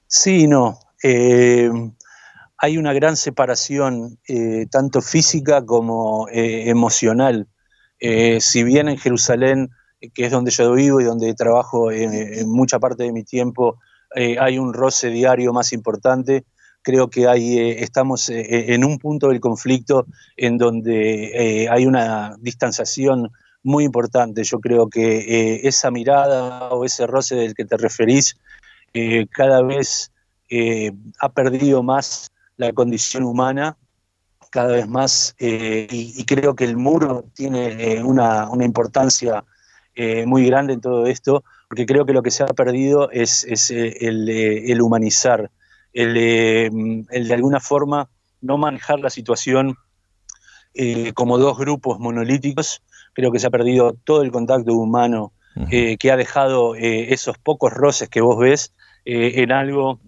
Sí, 0.08 0.48
no. 0.48 0.80
Eh, 1.04 1.70
hay 2.64 2.78
una 2.78 2.94
gran 2.94 3.18
separación, 3.18 4.20
eh, 4.28 4.68
tanto 4.70 5.02
física 5.02 5.66
como 5.66 6.28
eh, 6.30 6.70
emocional. 6.70 7.48
si 8.40 8.64
bien 8.64 8.88
en 8.88 8.98
Jerusalén, 8.98 9.70
que 10.14 10.26
es 10.26 10.32
donde 10.32 10.52
yo 10.52 10.72
vivo 10.74 11.02
y 11.02 11.04
donde 11.04 11.34
trabajo 11.34 11.92
en 11.92 12.50
mucha 12.50 12.80
parte 12.80 13.04
de 13.04 13.12
mi 13.12 13.24
tiempo, 13.24 13.78
hay 14.16 14.58
un 14.58 14.74
roce 14.74 15.10
diario 15.10 15.54
más 15.54 15.72
importante, 15.72 16.44
creo 16.82 17.10
que 17.10 17.28
hay, 17.28 17.60
estamos 17.60 18.30
en 18.30 18.84
un 18.84 18.98
punto 18.98 19.28
del 19.30 19.40
conflicto 19.40 20.08
en 20.36 20.58
donde 20.58 21.68
hay 21.70 21.86
una 21.86 22.36
distanciación 22.40 23.30
muy 23.62 23.84
importante. 23.84 24.44
Yo 24.44 24.60
creo 24.60 24.90
que 24.90 25.62
esa 25.64 25.92
mirada 25.92 26.70
o 26.70 26.86
ese 26.86 27.06
roce 27.06 27.36
del 27.36 27.54
que 27.54 27.66
te 27.66 27.78
referís 27.78 28.36
cada 29.32 29.62
vez 29.62 30.12
ha 31.20 31.30
perdido 31.30 31.84
más 31.84 32.32
la 32.62 32.74
condición 32.74 33.24
humana 33.24 33.76
cada 34.52 34.74
vez 34.74 34.88
más 34.88 35.36
eh, 35.40 35.88
y, 35.90 36.24
creo 36.26 36.56
que 36.56 36.66
el 36.66 36.78
muro 36.78 37.26
tiene 37.34 37.96
eh, 37.96 38.04
una, 38.04 38.50
importancia 38.60 39.44
eh, 39.96 40.26
muy 40.28 40.46
grande 40.46 40.74
en 40.74 40.82
todo 40.82 41.08
esto, 41.08 41.44
porque 41.68 41.86
creo 41.86 42.06
que 42.06 42.14
lo 42.14 42.22
que 42.22 42.30
se 42.30 42.44
ha 42.44 42.48
perdido 42.48 43.10
es, 43.10 43.46
el, 43.72 44.82
humanizar, 44.82 45.50
el, 45.94 46.14
de 46.14 47.34
alguna 47.34 47.60
forma 47.60 48.10
no 48.42 48.58
manejar 48.58 49.00
la 49.00 49.10
situación 49.10 49.76
como 51.16 51.38
dos 51.38 51.58
grupos 51.58 52.00
monolíticos, 52.00 52.82
creo 53.14 53.32
que 53.32 53.40
se 53.40 53.48
ha 53.48 53.52
perdido 53.52 53.94
todo 54.04 54.22
el 54.22 54.32
contacto 54.32 54.74
humano 54.74 55.34
que 55.70 56.12
ha 56.12 56.18
dejado 56.18 56.76
esos 56.76 57.38
pocos 57.38 57.74
roces 57.74 58.10
que 58.10 58.22
vos 58.22 58.38
ves 58.38 58.74
en 59.06 59.52
algo 59.52 60.00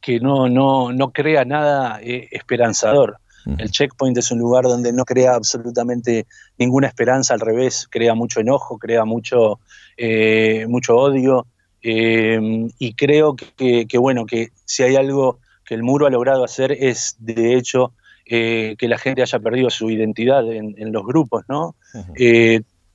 que 0.00 0.20
no, 0.20 0.48
no, 0.48 0.92
no 0.92 1.10
crea 1.12 1.44
nada 1.44 2.00
eh, 2.02 2.28
esperanzador. 2.30 3.18
El 3.58 3.70
checkpoint 3.70 4.18
es 4.18 4.32
un 4.32 4.40
lugar 4.40 4.64
donde 4.64 4.92
no 4.92 5.04
crea 5.04 5.34
absolutamente 5.34 6.26
ninguna 6.58 6.88
esperanza, 6.88 7.32
al 7.32 7.38
revés, 7.38 7.86
crea 7.88 8.12
mucho 8.12 8.40
enojo, 8.40 8.76
crea 8.76 9.04
mucho, 9.04 9.60
eh, 9.96 10.66
mucho 10.68 10.96
odio. 10.96 11.46
Eh, 11.80 12.68
y 12.80 12.94
creo 12.94 13.36
que, 13.36 13.86
bueno, 13.98 14.26
que 14.26 14.48
si 14.64 14.82
hay 14.82 14.96
algo 14.96 15.38
que 15.64 15.74
el 15.74 15.84
muro 15.84 16.08
ha 16.08 16.10
logrado 16.10 16.42
hacer 16.42 16.72
es, 16.72 17.14
de 17.20 17.54
hecho, 17.54 17.92
que 18.24 18.76
la 18.80 18.98
gente 18.98 19.22
haya 19.22 19.38
perdido 19.38 19.70
su 19.70 19.90
identidad 19.90 20.52
en, 20.52 20.92
los 20.92 21.06
grupos, 21.06 21.44
¿no? 21.48 21.76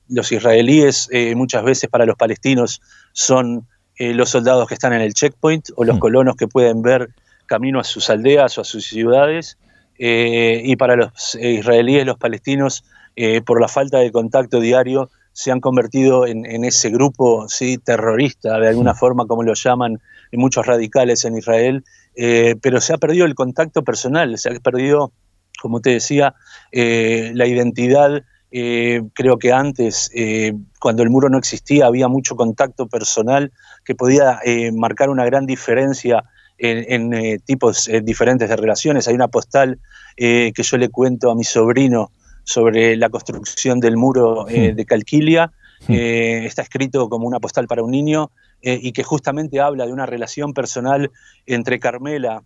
los 0.08 0.32
israelíes 0.32 1.08
muchas 1.34 1.64
veces 1.64 1.88
para 1.88 2.04
los 2.04 2.16
palestinos 2.16 2.82
son 3.14 3.66
eh, 3.98 4.14
los 4.14 4.30
soldados 4.30 4.66
que 4.68 4.74
están 4.74 4.92
en 4.92 5.02
el 5.02 5.12
checkpoint 5.12 5.70
o 5.76 5.84
los 5.84 5.96
mm. 5.96 5.98
colonos 5.98 6.36
que 6.36 6.48
pueden 6.48 6.82
ver 6.82 7.10
camino 7.46 7.78
a 7.78 7.84
sus 7.84 8.08
aldeas 8.10 8.56
o 8.58 8.62
a 8.62 8.64
sus 8.64 8.86
ciudades. 8.86 9.58
Eh, 9.98 10.62
y 10.64 10.76
para 10.76 10.96
los 10.96 11.34
israelíes, 11.34 12.06
los 12.06 12.16
palestinos, 12.16 12.84
eh, 13.16 13.42
por 13.42 13.60
la 13.60 13.68
falta 13.68 13.98
de 13.98 14.10
contacto 14.10 14.60
diario, 14.60 15.10
se 15.34 15.50
han 15.50 15.60
convertido 15.60 16.26
en, 16.26 16.64
ese 16.64 16.90
grupo 16.90 17.48
¿sí? 17.48 17.78
terrorista, 17.78 18.58
de 18.58 18.68
alguna 18.68 18.92
mm. 18.92 18.96
forma, 18.96 19.26
como 19.26 19.42
lo 19.42 19.54
llaman 19.54 20.00
muchos 20.32 20.66
radicales 20.66 21.24
en 21.24 21.38
Israel, 21.38 21.84
pero 22.14 22.80
se 22.82 22.92
ha 22.92 22.98
perdido 22.98 23.24
el 23.24 23.34
contacto 23.34 23.82
personal, 23.82 24.36
se 24.36 24.50
ha 24.50 24.60
perdido, 24.60 25.12
como 25.60 25.80
te 25.80 25.90
decía, 25.90 26.34
la 26.70 27.46
identidad 27.46 28.22
eh, 28.54 29.00
creo 29.14 29.38
que 29.38 29.50
antes, 29.50 30.10
eh, 30.14 30.52
cuando 30.78 31.02
el 31.02 31.08
muro 31.08 31.30
no 31.30 31.38
existía, 31.38 31.86
había 31.86 32.06
mucho 32.08 32.36
contacto 32.36 32.86
personal 32.86 33.50
que 33.82 33.94
podía 33.94 34.40
eh, 34.44 34.70
marcar 34.72 35.08
una 35.08 35.24
gran 35.24 35.46
diferencia 35.46 36.24
en, 36.58 37.40
tipos 37.44 37.90
diferentes 38.04 38.48
de 38.48 38.54
relaciones. 38.54 39.08
Hay 39.08 39.14
una 39.14 39.26
postal 39.26 39.80
que 40.16 40.52
yo 40.54 40.76
le 40.76 40.90
cuento 40.90 41.32
a 41.32 41.34
mi 41.34 41.42
sobrino 41.42 42.12
sobre 42.44 42.94
la 42.96 43.08
construcción 43.08 43.80
del 43.80 43.96
muro 43.96 44.46
hmm. 44.46 44.76
de 44.76 44.84
Calquilia. 44.86 45.50
Hmm. 45.88 45.94
está 45.94 46.62
escrito 46.62 47.08
como 47.08 47.26
una 47.26 47.40
postal 47.40 47.66
para 47.66 47.82
un 47.82 47.90
niño 47.90 48.30
y 48.62 48.92
que 48.92 49.02
justamente 49.02 49.58
habla 49.58 49.86
de 49.86 49.92
una 49.92 50.06
relación 50.06 50.54
personal 50.54 51.10
entre 51.46 51.80
Carmela, 51.80 52.44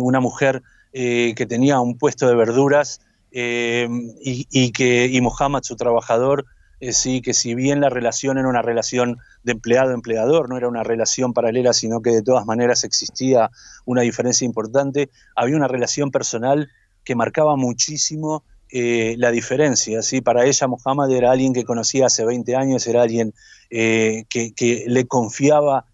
una 0.00 0.20
mujer 0.20 0.62
que 0.92 1.46
tenía 1.48 1.80
un 1.80 1.98
puesto 1.98 2.28
de 2.28 2.36
verduras, 2.36 3.00
eh, 3.30 3.88
y, 4.20 4.72
que 4.72 5.06
y 5.06 5.20
Mohammed, 5.20 5.62
su 5.62 5.76
trabajador, 5.76 6.46
eh, 6.80 6.92
sí, 6.92 7.20
que 7.20 7.34
si 7.34 7.54
bien 7.54 7.80
la 7.80 7.90
relación 7.90 8.38
era 8.38 8.48
una 8.48 8.62
relación 8.62 9.18
de 9.42 9.52
empleado-empleador, 9.52 10.48
no 10.48 10.56
era 10.56 10.68
una 10.68 10.82
relación 10.82 11.32
paralela, 11.32 11.72
sino 11.72 12.00
que 12.00 12.10
de 12.10 12.22
todas 12.22 12.46
maneras 12.46 12.84
existía 12.84 13.50
una 13.84 14.02
diferencia 14.02 14.44
importante, 14.44 15.10
había 15.34 15.56
una 15.56 15.68
relación 15.68 16.10
personal 16.10 16.70
que 17.04 17.14
marcaba 17.14 17.56
muchísimo 17.56 18.44
eh, 18.70 19.14
la 19.18 19.30
diferencia. 19.30 20.02
¿sí? 20.02 20.20
Para 20.20 20.44
ella 20.44 20.66
Mohammed 20.66 21.14
era 21.14 21.32
alguien 21.32 21.52
que 21.52 21.64
conocía 21.64 22.06
hace 22.06 22.24
20 22.24 22.54
años, 22.54 22.86
era 22.86 23.02
alguien 23.02 23.34
que, 23.70 24.84
le 24.86 25.06
confiaba 25.06 25.84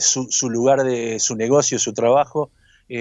su, 0.00 0.50
lugar 0.50 0.84
de 0.84 1.18
su 1.20 1.36
negocio, 1.36 1.78
su 1.78 1.92
trabajo. 1.92 2.50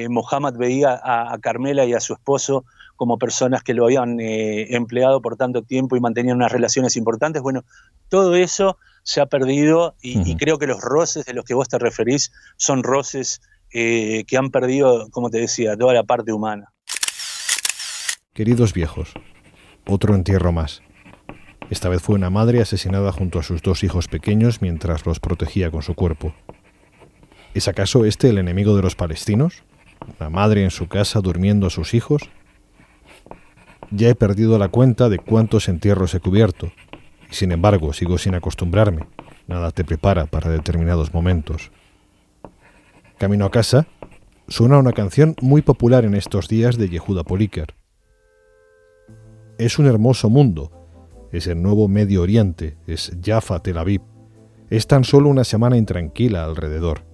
Mohammed 0.10 0.54
veía 0.56 1.00
a 1.02 1.38
Carmela 1.40 1.86
y 1.86 1.94
a 1.94 2.00
su 2.00 2.14
esposo 2.14 2.66
como 2.98 3.18
personas 3.18 3.64
que 3.64 3.74
lo 3.74 3.86
habían 3.86 4.20
eh, 4.20 4.76
empleado 4.76 5.22
por 5.22 5.38
tanto 5.38 5.62
tiempo 5.62 5.96
y 5.96 6.02
mantenían 6.02 6.36
unas 6.36 6.52
relaciones 6.52 6.98
importantes. 6.98 7.42
Bueno, 7.42 7.64
todo 8.10 8.36
eso 8.36 8.78
se 9.04 9.22
ha 9.22 9.28
perdido 9.28 9.96
y, 10.02 10.36
creo 10.36 10.60
que 10.60 10.68
los 10.68 10.82
roces 10.82 11.26
de 11.26 11.34
los 11.34 11.46
que 11.46 11.54
vos 11.54 11.70
te 11.70 11.80
referís 11.80 12.34
son 12.58 12.84
roces 12.84 13.40
eh, 13.74 14.26
que 14.28 14.36
han 14.36 14.52
perdido, 14.52 15.10
como 15.12 15.30
te 15.30 15.40
decía, 15.40 15.78
toda 15.78 15.94
la 15.94 16.04
parte 16.04 16.34
humana. 16.34 16.74
Queridos 18.34 18.74
viejos, 18.74 19.14
otro 19.88 20.14
entierro 20.14 20.52
más. 20.52 20.82
Esta 21.70 21.90
vez 21.90 22.02
fue 22.02 22.16
una 22.16 22.30
madre 22.30 22.62
asesinada 22.62 23.12
junto 23.12 23.40
a 23.40 23.44
sus 23.44 23.62
dos 23.62 23.84
hijos 23.84 24.08
pequeños 24.08 24.62
mientras 24.62 25.06
los 25.06 25.20
protegía 25.20 25.72
con 25.72 25.82
su 25.82 25.96
cuerpo. 25.96 26.34
¿Es 27.54 27.68
acaso 27.68 28.06
este 28.06 28.30
el 28.30 28.38
enemigo 28.38 28.76
de 28.76 28.82
los 28.82 28.96
palestinos? 28.96 29.64
¿La 30.20 30.30
madre 30.30 30.64
en 30.64 30.72
su 30.72 30.88
casa 30.88 31.22
durmiendo 31.22 31.68
a 31.68 31.70
sus 31.70 31.94
hijos? 31.94 32.30
Ya 33.92 34.10
he 34.10 34.16
perdido 34.16 34.58
la 34.58 34.68
cuenta 34.68 35.08
de 35.08 35.18
cuántos 35.18 35.70
entierros 35.70 36.14
he 36.14 36.20
cubierto, 36.20 36.72
y 37.32 37.36
sin 37.36 37.52
embargo 37.52 37.94
sigo 37.94 38.18
sin 38.18 38.36
acostumbrarme. 38.36 39.08
Nada 39.48 39.72
te 39.72 39.86
prepara 39.86 40.26
para 40.26 40.50
determinados 40.50 41.14
momentos. 41.14 41.72
Camino 43.18 43.46
a 43.46 43.52
casa, 43.52 43.88
suena 44.48 44.78
una 44.78 44.92
canción 44.92 45.36
muy 45.42 45.62
popular 45.62 46.04
en 46.04 46.16
estos 46.16 46.50
días 46.50 46.78
de 46.78 46.90
Yehuda 46.90 47.24
Poliker. 47.24 47.74
Es 49.58 49.80
un 49.80 49.88
hermoso 49.88 50.30
mundo, 50.30 50.72
es 51.32 51.48
el 51.48 51.62
nuevo 51.62 51.88
Medio 51.88 52.22
Oriente, 52.22 52.78
es 52.88 53.16
Jaffa, 53.24 53.60
Tel 53.62 53.78
Aviv. 53.78 54.02
Es 54.70 54.86
tan 54.86 55.04
solo 55.04 55.30
una 55.30 55.46
semana 55.46 55.78
intranquila 55.78 56.44
alrededor. 56.44 57.06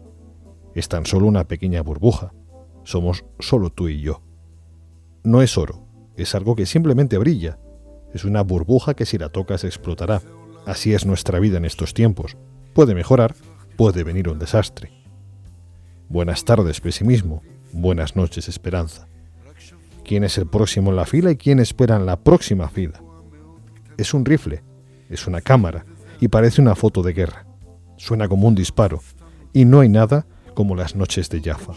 Es 0.73 0.89
tan 0.89 1.05
solo 1.05 1.27
una 1.27 1.47
pequeña 1.47 1.81
burbuja. 1.83 2.33
Somos 2.83 3.25
solo 3.39 3.69
tú 3.69 3.89
y 3.89 4.01
yo. 4.01 4.21
No 5.23 5.41
es 5.41 5.57
oro, 5.57 5.82
es 6.17 6.35
algo 6.35 6.55
que 6.55 6.65
simplemente 6.65 7.17
brilla. 7.17 7.57
Es 8.13 8.25
una 8.25 8.41
burbuja 8.41 8.93
que 8.93 9.05
si 9.05 9.17
la 9.17 9.29
tocas 9.29 9.63
explotará. 9.63 10.21
Así 10.65 10.93
es 10.93 11.05
nuestra 11.05 11.39
vida 11.39 11.57
en 11.57 11.65
estos 11.65 11.93
tiempos. 11.93 12.37
Puede 12.73 12.95
mejorar, 12.95 13.35
puede 13.75 14.03
venir 14.03 14.29
un 14.29 14.39
desastre. 14.39 14.91
Buenas 16.09 16.45
tardes, 16.45 16.79
pesimismo. 16.79 17.41
Buenas 17.71 18.15
noches, 18.15 18.47
esperanza. 18.47 19.07
¿Quién 20.05 20.23
es 20.23 20.37
el 20.37 20.47
próximo 20.47 20.91
en 20.91 20.97
la 20.97 21.05
fila 21.05 21.31
y 21.31 21.37
quién 21.37 21.59
espera 21.59 21.95
en 21.95 22.05
la 22.05 22.19
próxima 22.19 22.69
fila? 22.69 23.01
Es 23.97 24.13
un 24.13 24.25
rifle, 24.25 24.61
es 25.09 25.27
una 25.27 25.41
cámara 25.41 25.85
y 26.19 26.27
parece 26.27 26.61
una 26.61 26.75
foto 26.75 27.01
de 27.01 27.13
guerra. 27.13 27.45
Suena 27.97 28.27
como 28.27 28.47
un 28.47 28.55
disparo 28.55 29.01
y 29.53 29.65
no 29.65 29.79
hay 29.79 29.89
nada 29.89 30.27
como 30.53 30.75
las 30.75 30.95
noches 30.95 31.29
de 31.29 31.41
Jaffa. 31.41 31.73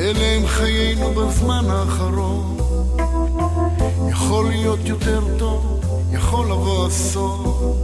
אלה 0.00 0.26
הם 0.36 0.46
חיינו 0.46 1.10
בזמן 1.14 1.64
האחרון. 1.68 2.56
יכול 4.08 4.48
להיות 4.48 4.78
יותר 4.84 5.20
טוב, 5.38 5.80
יכול 6.12 6.46
לבוא 6.46 6.88
אסון. 6.88 7.82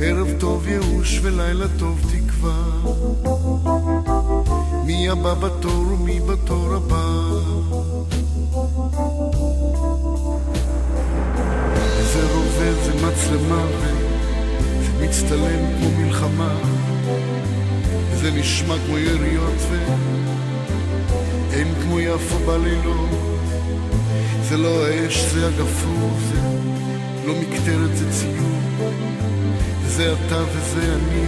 ערב 0.00 0.28
טוב 0.38 0.68
ייאוש 0.68 1.20
ולילה 1.22 1.66
טוב 1.78 2.00
תקווה. 2.00 2.62
מי 4.84 5.08
הבא 5.08 5.34
בתור 5.34 5.86
ומי 5.92 6.20
בתור 6.20 6.74
הבא. 6.74 7.06
זה 12.12 12.26
רובה, 12.34 12.84
זה 12.84 12.92
מצלמה, 12.94 13.66
זה 14.80 15.06
מצטלם 15.06 15.78
כמו 15.78 15.90
מלחמה. 15.98 16.54
זה 18.14 18.30
נשמע 18.30 18.74
כמו 18.86 18.98
יריות 18.98 19.58
ו... 19.70 19.94
אין 21.54 21.74
כמו 21.82 22.00
יפו 22.00 22.38
בלילות, 22.38 23.08
זה 24.42 24.56
לא 24.56 24.86
האש, 24.86 25.24
זה 25.24 25.46
הגפרור, 25.46 26.10
זה 26.28 26.40
לא 27.26 27.34
מקטרת, 27.34 27.96
זה 27.96 28.10
ציור, 28.10 28.90
זה 29.86 30.12
אתה 30.12 30.42
וזה 30.52 30.94
אני, 30.94 31.24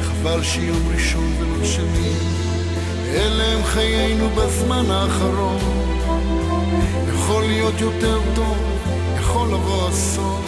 וחבל 0.00 0.02
חבל 0.02 0.42
שיום 0.42 0.88
ראשון 0.94 1.32
ולא 1.38 1.64
שני, 1.64 2.12
אלה 3.14 3.44
הם 3.44 3.64
חיינו 3.64 4.28
בזמן 4.30 4.90
האחרון. 4.90 5.82
יכול 7.14 7.44
להיות 7.44 7.80
יותר 7.80 8.20
טוב, 8.34 8.56
יכול 9.18 9.48
לבוא 9.48 9.88
אסון. 9.88 10.42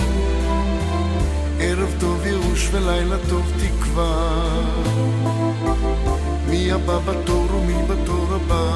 ערב 1.61 1.94
טוב 2.00 2.27
ייאוש 2.27 2.68
ולילה 2.72 3.16
טוב 3.29 3.53
תקווה. 3.59 4.55
מי 6.54 6.72
הבא 6.72 7.00
בתור 7.00 7.45
ומי 7.56 7.84
בתור 7.88 8.28
הבא. 8.30 8.72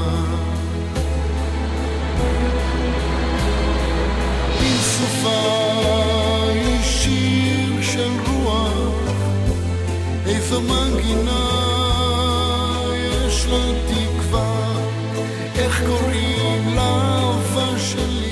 אם 4.61 4.77
סופה 4.81 5.41
היא 6.49 6.83
שיר 6.83 7.81
של 7.81 8.09
רוח, 8.27 9.11
איזו 10.25 10.61
מנגינה 10.61 11.49
יש 12.95 13.47
לה 13.47 13.71
תקווה, 13.87 14.75
איך 15.55 15.83
קוראים 15.85 16.75
לאהבה 16.75 17.79
שלי. 17.79 18.23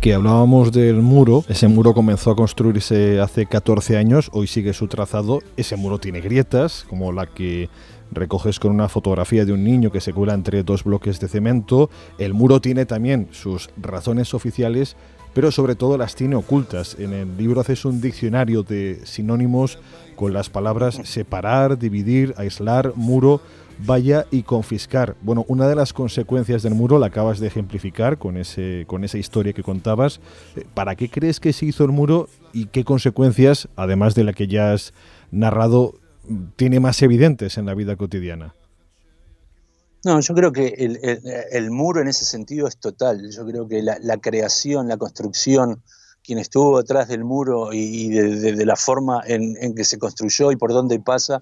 que 0.00 0.14
hablábamos 0.14 0.70
del 0.70 1.02
muro, 1.02 1.44
ese 1.48 1.66
muro 1.66 1.92
comenzó 1.94 2.30
a 2.30 2.36
construirse 2.36 3.20
hace 3.20 3.46
14 3.46 3.96
años, 3.96 4.30
hoy 4.32 4.46
sigue 4.46 4.72
su 4.72 4.86
trazado, 4.86 5.40
ese 5.56 5.76
muro 5.76 5.98
tiene 5.98 6.20
grietas, 6.20 6.84
como 6.88 7.10
la 7.12 7.26
que 7.26 7.68
recoges 8.15 8.59
con 8.59 8.71
una 8.71 8.89
fotografía 8.89 9.45
de 9.45 9.53
un 9.53 9.63
niño 9.63 9.91
que 9.91 10.01
se 10.01 10.13
cuela 10.13 10.33
entre 10.33 10.63
dos 10.63 10.83
bloques 10.83 11.19
de 11.19 11.27
cemento, 11.27 11.89
el 12.17 12.33
muro 12.33 12.61
tiene 12.61 12.85
también 12.85 13.27
sus 13.31 13.69
razones 13.77 14.33
oficiales, 14.33 14.95
pero 15.33 15.51
sobre 15.51 15.75
todo 15.75 15.97
las 15.97 16.15
tiene 16.15 16.35
ocultas. 16.35 16.95
En 16.99 17.13
el 17.13 17.37
libro 17.37 17.61
haces 17.61 17.85
un 17.85 18.01
diccionario 18.01 18.63
de 18.63 19.01
sinónimos 19.03 19.79
con 20.15 20.33
las 20.33 20.49
palabras 20.49 21.01
separar, 21.03 21.77
dividir, 21.77 22.33
aislar, 22.37 22.93
muro, 22.95 23.41
vaya 23.85 24.25
y 24.31 24.43
confiscar. 24.43 25.15
Bueno, 25.21 25.45
una 25.47 25.67
de 25.67 25.75
las 25.75 25.93
consecuencias 25.93 26.63
del 26.63 26.75
muro 26.75 26.99
la 26.99 27.07
acabas 27.07 27.39
de 27.39 27.47
ejemplificar 27.47 28.17
con, 28.17 28.37
ese, 28.37 28.85
con 28.87 29.03
esa 29.03 29.17
historia 29.17 29.53
que 29.53 29.63
contabas. 29.63 30.19
Eh, 30.55 30.65
¿Para 30.73 30.95
qué 30.95 31.09
crees 31.09 31.39
que 31.39 31.53
se 31.53 31.65
hizo 31.65 31.83
el 31.83 31.91
muro 31.91 32.29
y 32.53 32.67
qué 32.67 32.83
consecuencias, 32.83 33.67
además 33.75 34.15
de 34.15 34.23
la 34.23 34.33
que 34.33 34.47
ya 34.47 34.73
has 34.73 34.93
narrado, 35.31 35.95
tiene 36.55 36.79
más 36.79 37.01
evidentes 37.01 37.57
en 37.57 37.65
la 37.65 37.73
vida 37.73 37.95
cotidiana? 37.95 38.55
No, 40.05 40.19
yo 40.19 40.33
creo 40.35 40.51
que 40.51 40.67
el, 41.51 41.71
muro 41.71 42.01
en 42.01 42.09
ese 42.09 42.25
sentido 42.25 42.67
es 42.67 42.77
total. 42.77 43.29
Yo 43.31 43.45
creo 43.45 43.67
que 43.67 43.81
la, 43.81 44.17
creación, 44.17 44.89
la 44.89 44.97
construcción, 44.97 45.81
quien 46.23 46.39
estuvo 46.39 46.77
detrás 46.77 47.07
del 47.07 47.23
muro 47.23 47.69
y, 47.71 48.09
de, 48.09 48.65
la 48.65 48.75
forma 48.75 49.21
en, 49.25 49.55
en, 49.61 49.75
que 49.75 49.85
se 49.85 49.97
construyó 49.97 50.51
y 50.51 50.57
por 50.57 50.73
dónde 50.73 50.99
pasa, 50.99 51.41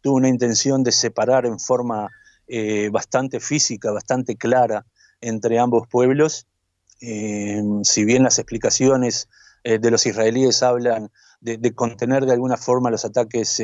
tuvo 0.00 0.16
una 0.16 0.28
intención 0.28 0.82
de 0.82 0.92
separar 0.92 1.44
en 1.44 1.58
forma 1.58 2.08
eh, 2.46 2.88
bastante 2.90 3.40
física, 3.40 3.90
bastante 3.90 4.36
clara 4.36 4.86
entre 5.20 5.58
ambos 5.58 5.86
pueblos. 5.86 6.46
Eh, 7.00 7.62
si 7.82 8.04
bien 8.06 8.22
las 8.22 8.38
explicaciones 8.38 9.28
eh, 9.64 9.78
de 9.78 9.90
los 9.90 10.06
israelíes 10.06 10.62
hablan 10.62 11.10
de, 11.40 11.74
contener 11.74 12.24
de 12.24 12.32
alguna 12.32 12.56
forma 12.56 12.90
los 12.90 13.04
ataques 13.04 13.62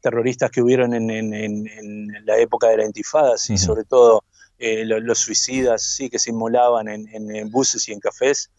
terroristas 0.00 0.50
que 0.50 0.62
hubieron 0.62 0.94
en, 0.94 2.08
la 2.24 2.38
época 2.38 2.68
de 2.68 2.78
la 2.78 2.84
intifada, 2.84 3.34
y 3.48 3.58
sobre 3.58 3.84
todo 3.84 4.24
los, 4.58 5.18
suicidas 5.18 5.82
sí 5.82 6.10
que 6.10 6.18
se 6.18 6.30
inmolaban 6.30 6.88
en, 6.88 7.50
buses 7.50 7.88
y 7.88 7.92
en 7.92 8.00
cafés, 8.00 8.50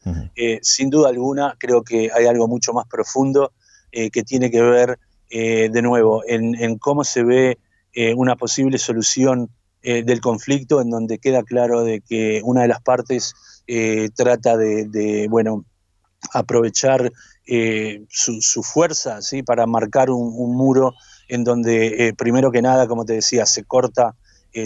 sin 0.61 0.89
duda 0.89 1.09
alguna 1.09 1.55
creo 1.57 1.83
que 1.83 2.09
hay 2.13 2.25
algo 2.25 2.47
mucho 2.47 2.73
más 2.73 2.87
profundo 2.87 3.51
que 3.91 4.23
tiene 4.23 4.51
que 4.51 4.61
ver 4.61 4.99
eh, 5.31 5.69
de 5.71 5.81
nuevo, 5.83 6.23
en, 6.27 6.79
cómo 6.79 7.03
se 7.03 7.23
ve 7.23 7.59
eh, 7.93 8.15
una 8.15 8.35
posible 8.35 8.79
solución 8.79 9.49
eh, 9.83 10.03
del 10.03 10.21
conflicto, 10.21 10.81
en 10.81 10.89
donde 10.89 11.19
queda 11.19 11.43
claro 11.43 11.83
de 11.83 12.01
que 12.01 12.41
una 12.43 12.63
de 12.63 12.67
las 12.67 12.81
partes 12.81 13.33
trata 14.15 14.57
de, 14.57 15.27
bueno, 15.29 15.63
aprovechar 16.33 17.11
su, 18.09 18.63
fuerza 18.63 19.21
¿sí? 19.21 19.43
para 19.43 19.67
marcar 19.67 20.09
un, 20.09 20.57
muro 20.57 20.95
en 21.29 21.45
donde, 21.45 22.13
primero 22.17 22.51
que 22.51 22.61
nada, 22.61 22.87
como 22.87 23.05
te 23.05 23.13
decía, 23.13 23.45
se 23.45 23.63
corta 23.63 24.15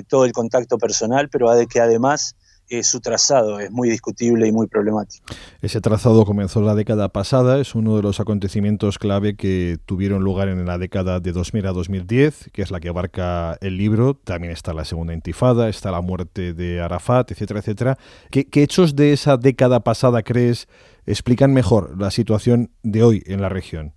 todo 0.08 0.26
el 0.26 0.32
contacto 0.32 0.78
personal, 0.78 1.30
pero 1.30 1.52
de 1.52 1.68
que 1.68 1.80
además 1.80 2.36
su 2.82 3.02
trazado 3.02 3.60
es 3.60 3.70
muy 3.70 3.90
discutible 3.90 4.48
y 4.48 4.52
muy 4.52 4.66
problemático. 4.68 5.26
Ese 5.62 5.82
trazado 5.82 6.26
comenzó 6.26 6.62
la 6.62 6.74
década 6.74 7.10
pasada, 7.10 7.60
es 7.60 7.76
uno 7.76 7.96
de 7.96 8.02
los 8.02 8.20
acontecimientos 8.20 8.98
clave 8.98 9.36
que 9.36 9.78
tuvieron 9.86 10.24
lugar 10.24 10.48
en 10.48 10.66
la 10.66 10.78
década 10.80 11.20
de 11.20 11.32
2000 11.32 11.68
a 11.68 11.72
2010, 11.72 12.50
que 12.52 12.64
es 12.64 12.72
la 12.72 12.80
que 12.80 12.90
abarca 12.90 13.58
el 13.62 13.78
libro. 13.78 14.16
También 14.16 14.54
está 14.54 14.74
la 14.74 14.86
segunda 14.86 15.14
intifada, 15.14 15.70
está 15.70 15.92
la 15.92 16.02
muerte 16.02 16.54
de 16.54 16.82
Arafat, 16.82 17.32
etcétera, 17.32 17.60
etcétera. 17.60 17.98
¿Qué, 18.32 18.48
hechos 18.54 18.96
de 18.96 19.14
esa 19.14 19.38
década 19.38 19.82
pasada 19.82 20.24
crees 20.24 20.68
explican 21.06 21.54
mejor 21.54 22.00
la 22.00 22.10
situación 22.10 22.72
de 22.82 23.04
hoy 23.04 23.24
en 23.28 23.42
la 23.42 23.50
región? 23.50 23.94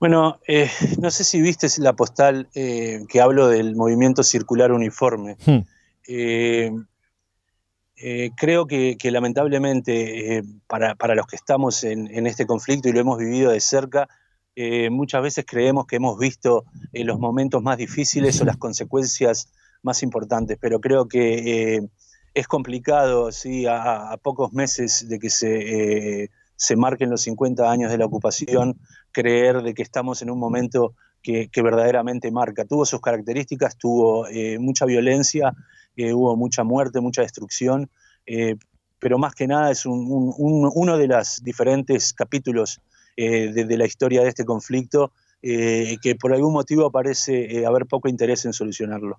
Bueno, 0.00 0.40
eh, 0.48 0.70
no 0.98 1.10
sé 1.10 1.24
si 1.24 1.42
viste 1.42 1.68
la 1.78 1.92
postal 1.92 2.48
eh, 2.54 3.04
que 3.08 3.20
hablo 3.20 3.48
del 3.48 3.76
movimiento 3.76 4.22
circular 4.22 4.72
uniforme. 4.72 5.36
Hmm. 5.44 5.60
Eh, 6.08 6.72
eh, 8.02 8.30
creo 8.34 8.66
que, 8.66 8.96
lamentablemente 9.04 10.38
eh, 10.38 10.42
para, 10.66 11.14
los 11.14 11.26
que 11.26 11.36
estamos 11.36 11.84
en, 11.84 12.26
este 12.26 12.46
conflicto 12.46 12.88
y 12.88 12.92
lo 12.92 13.00
hemos 13.00 13.18
vivido 13.18 13.52
de 13.52 13.60
cerca, 13.60 14.08
muchas 14.90 15.22
veces 15.22 15.46
creemos 15.46 15.86
que 15.86 15.96
hemos 15.96 16.18
visto 16.18 16.64
los 16.92 17.18
momentos 17.18 17.62
más 17.62 17.78
difíciles 17.78 18.40
o 18.40 18.44
las 18.44 18.58
consecuencias 18.58 19.48
más 19.82 20.02
importantes, 20.02 20.58
pero 20.60 20.80
creo 20.80 21.08
que 21.08 21.88
es 22.34 22.48
complicado, 22.48 23.32
¿sí? 23.32 23.64
a, 23.66 24.18
pocos 24.22 24.52
meses 24.52 25.08
de 25.08 25.18
que 25.18 25.30
se, 25.30 26.30
se 26.56 26.76
marquen 26.76 27.08
los 27.08 27.22
50 27.22 27.70
años 27.70 27.90
de 27.90 27.96
la 27.96 28.04
ocupación, 28.04 28.78
creer 29.12 29.62
de 29.62 29.74
que 29.74 29.82
estamos 29.82 30.22
en 30.22 30.30
un 30.30 30.38
momento 30.38 30.94
que, 31.22 31.50
verdaderamente 31.56 32.30
marca. 32.30 32.64
Tuvo 32.64 32.84
sus 32.86 33.00
características, 33.00 33.76
tuvo 33.76 34.26
mucha 34.58 34.86
violencia, 34.86 35.54
hubo 35.96 36.36
mucha 36.36 36.64
muerte, 36.64 37.00
mucha 37.00 37.22
destrucción, 37.22 37.90
eh, 38.26 38.56
pero 38.98 39.18
más 39.18 39.34
que 39.34 39.46
nada 39.46 39.70
es 39.70 39.86
uno 39.86 40.98
de 40.98 41.06
los 41.06 41.42
diferentes 41.42 42.12
capítulos 42.12 42.80
eh, 43.16 43.52
de, 43.52 43.76
la 43.76 43.86
historia 43.86 44.22
de 44.22 44.28
este 44.28 44.44
conflicto 44.44 45.12
eh, 45.42 45.96
que 46.02 46.14
por 46.14 46.32
algún 46.32 46.52
motivo 46.52 46.90
parece 46.90 47.64
haber 47.66 47.86
poco 47.86 48.08
interés 48.08 48.44
en 48.44 48.52
solucionarlo. 48.52 49.18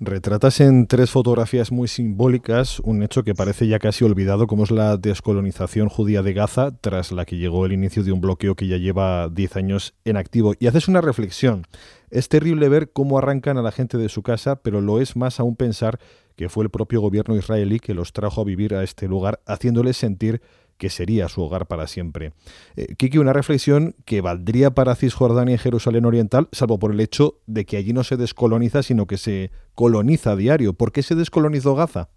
Retratas 0.00 0.60
en 0.60 0.86
tres 0.86 1.10
fotografías 1.10 1.72
muy 1.72 1.88
simbólicas 1.88 2.80
un 2.80 3.02
hecho 3.02 3.22
que 3.22 3.34
parece 3.34 3.68
ya 3.68 3.78
casi 3.78 4.04
olvidado, 4.04 4.46
como 4.46 4.64
es 4.64 4.70
la 4.70 4.96
descolonización 4.96 5.88
judía 5.88 6.22
de 6.22 6.32
Gaza, 6.32 6.70
tras 6.80 7.12
la 7.12 7.24
que 7.24 7.36
llegó 7.36 7.66
el 7.66 7.72
inicio 7.72 8.02
de 8.02 8.12
un 8.12 8.20
bloqueo 8.20 8.54
que 8.54 8.66
ya 8.66 8.76
lleva 8.76 9.28
10 9.28 9.56
años 9.56 9.94
en 10.04 10.16
activo. 10.16 10.54
Y 10.58 10.66
haces 10.66 10.88
una 10.88 11.00
reflexión. 11.00 11.66
Es 12.10 12.28
terrible 12.28 12.68
ver 12.68 12.90
cómo 12.90 13.18
arrancan 13.18 13.56
a 13.58 13.62
la 13.62 13.72
gente 13.72 13.98
de 13.98 14.08
su 14.08 14.22
casa, 14.22 14.56
pero 14.56 14.80
lo 14.80 15.00
es 15.00 15.16
más 15.16 15.40
aún 15.40 15.56
pensar 15.56 15.98
que 16.36 16.48
fue 16.48 16.64
el 16.64 16.70
propio 16.70 17.00
gobierno 17.00 17.36
israelí 17.36 17.78
que 17.80 17.94
los 17.94 18.12
trajo 18.12 18.40
a 18.40 18.44
vivir 18.44 18.74
a 18.74 18.82
este 18.82 19.06
lugar, 19.06 19.40
haciéndoles 19.46 19.96
sentir 19.96 20.40
que 20.80 20.88
sería 20.88 21.28
su 21.28 21.42
hogar 21.42 21.66
para 21.66 21.86
siempre. 21.86 22.32
Eh, 22.74 22.94
Kiki, 22.96 23.18
una 23.18 23.34
reflexión 23.34 23.94
que 24.06 24.22
valdría 24.22 24.70
para 24.70 24.96
Cisjordania 24.96 25.56
y 25.56 25.58
Jerusalén 25.58 26.06
Oriental, 26.06 26.48
salvo 26.52 26.78
por 26.78 26.92
el 26.92 27.00
hecho 27.00 27.38
de 27.46 27.66
que 27.66 27.76
allí 27.76 27.92
no 27.92 28.02
se 28.02 28.16
descoloniza, 28.16 28.82
sino 28.82 29.06
que 29.06 29.18
se 29.18 29.50
coloniza 29.74 30.32
a 30.32 30.36
diario. 30.36 30.72
¿Por 30.72 30.90
qué 30.90 31.02
se 31.02 31.14
descolonizó 31.14 31.74
Gaza? 31.74 32.08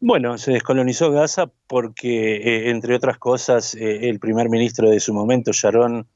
Bueno, 0.00 0.38
se 0.38 0.52
descolonizó 0.52 1.10
Gaza 1.10 1.52
porque, 1.66 2.36
eh, 2.36 2.70
entre 2.70 2.94
otras 2.94 3.18
cosas, 3.18 3.74
eh, 3.74 4.08
el 4.08 4.18
primer 4.18 4.48
ministro 4.48 4.88
de 4.88 4.98
su 4.98 5.12
momento, 5.12 5.52
Sharon, 5.52 6.08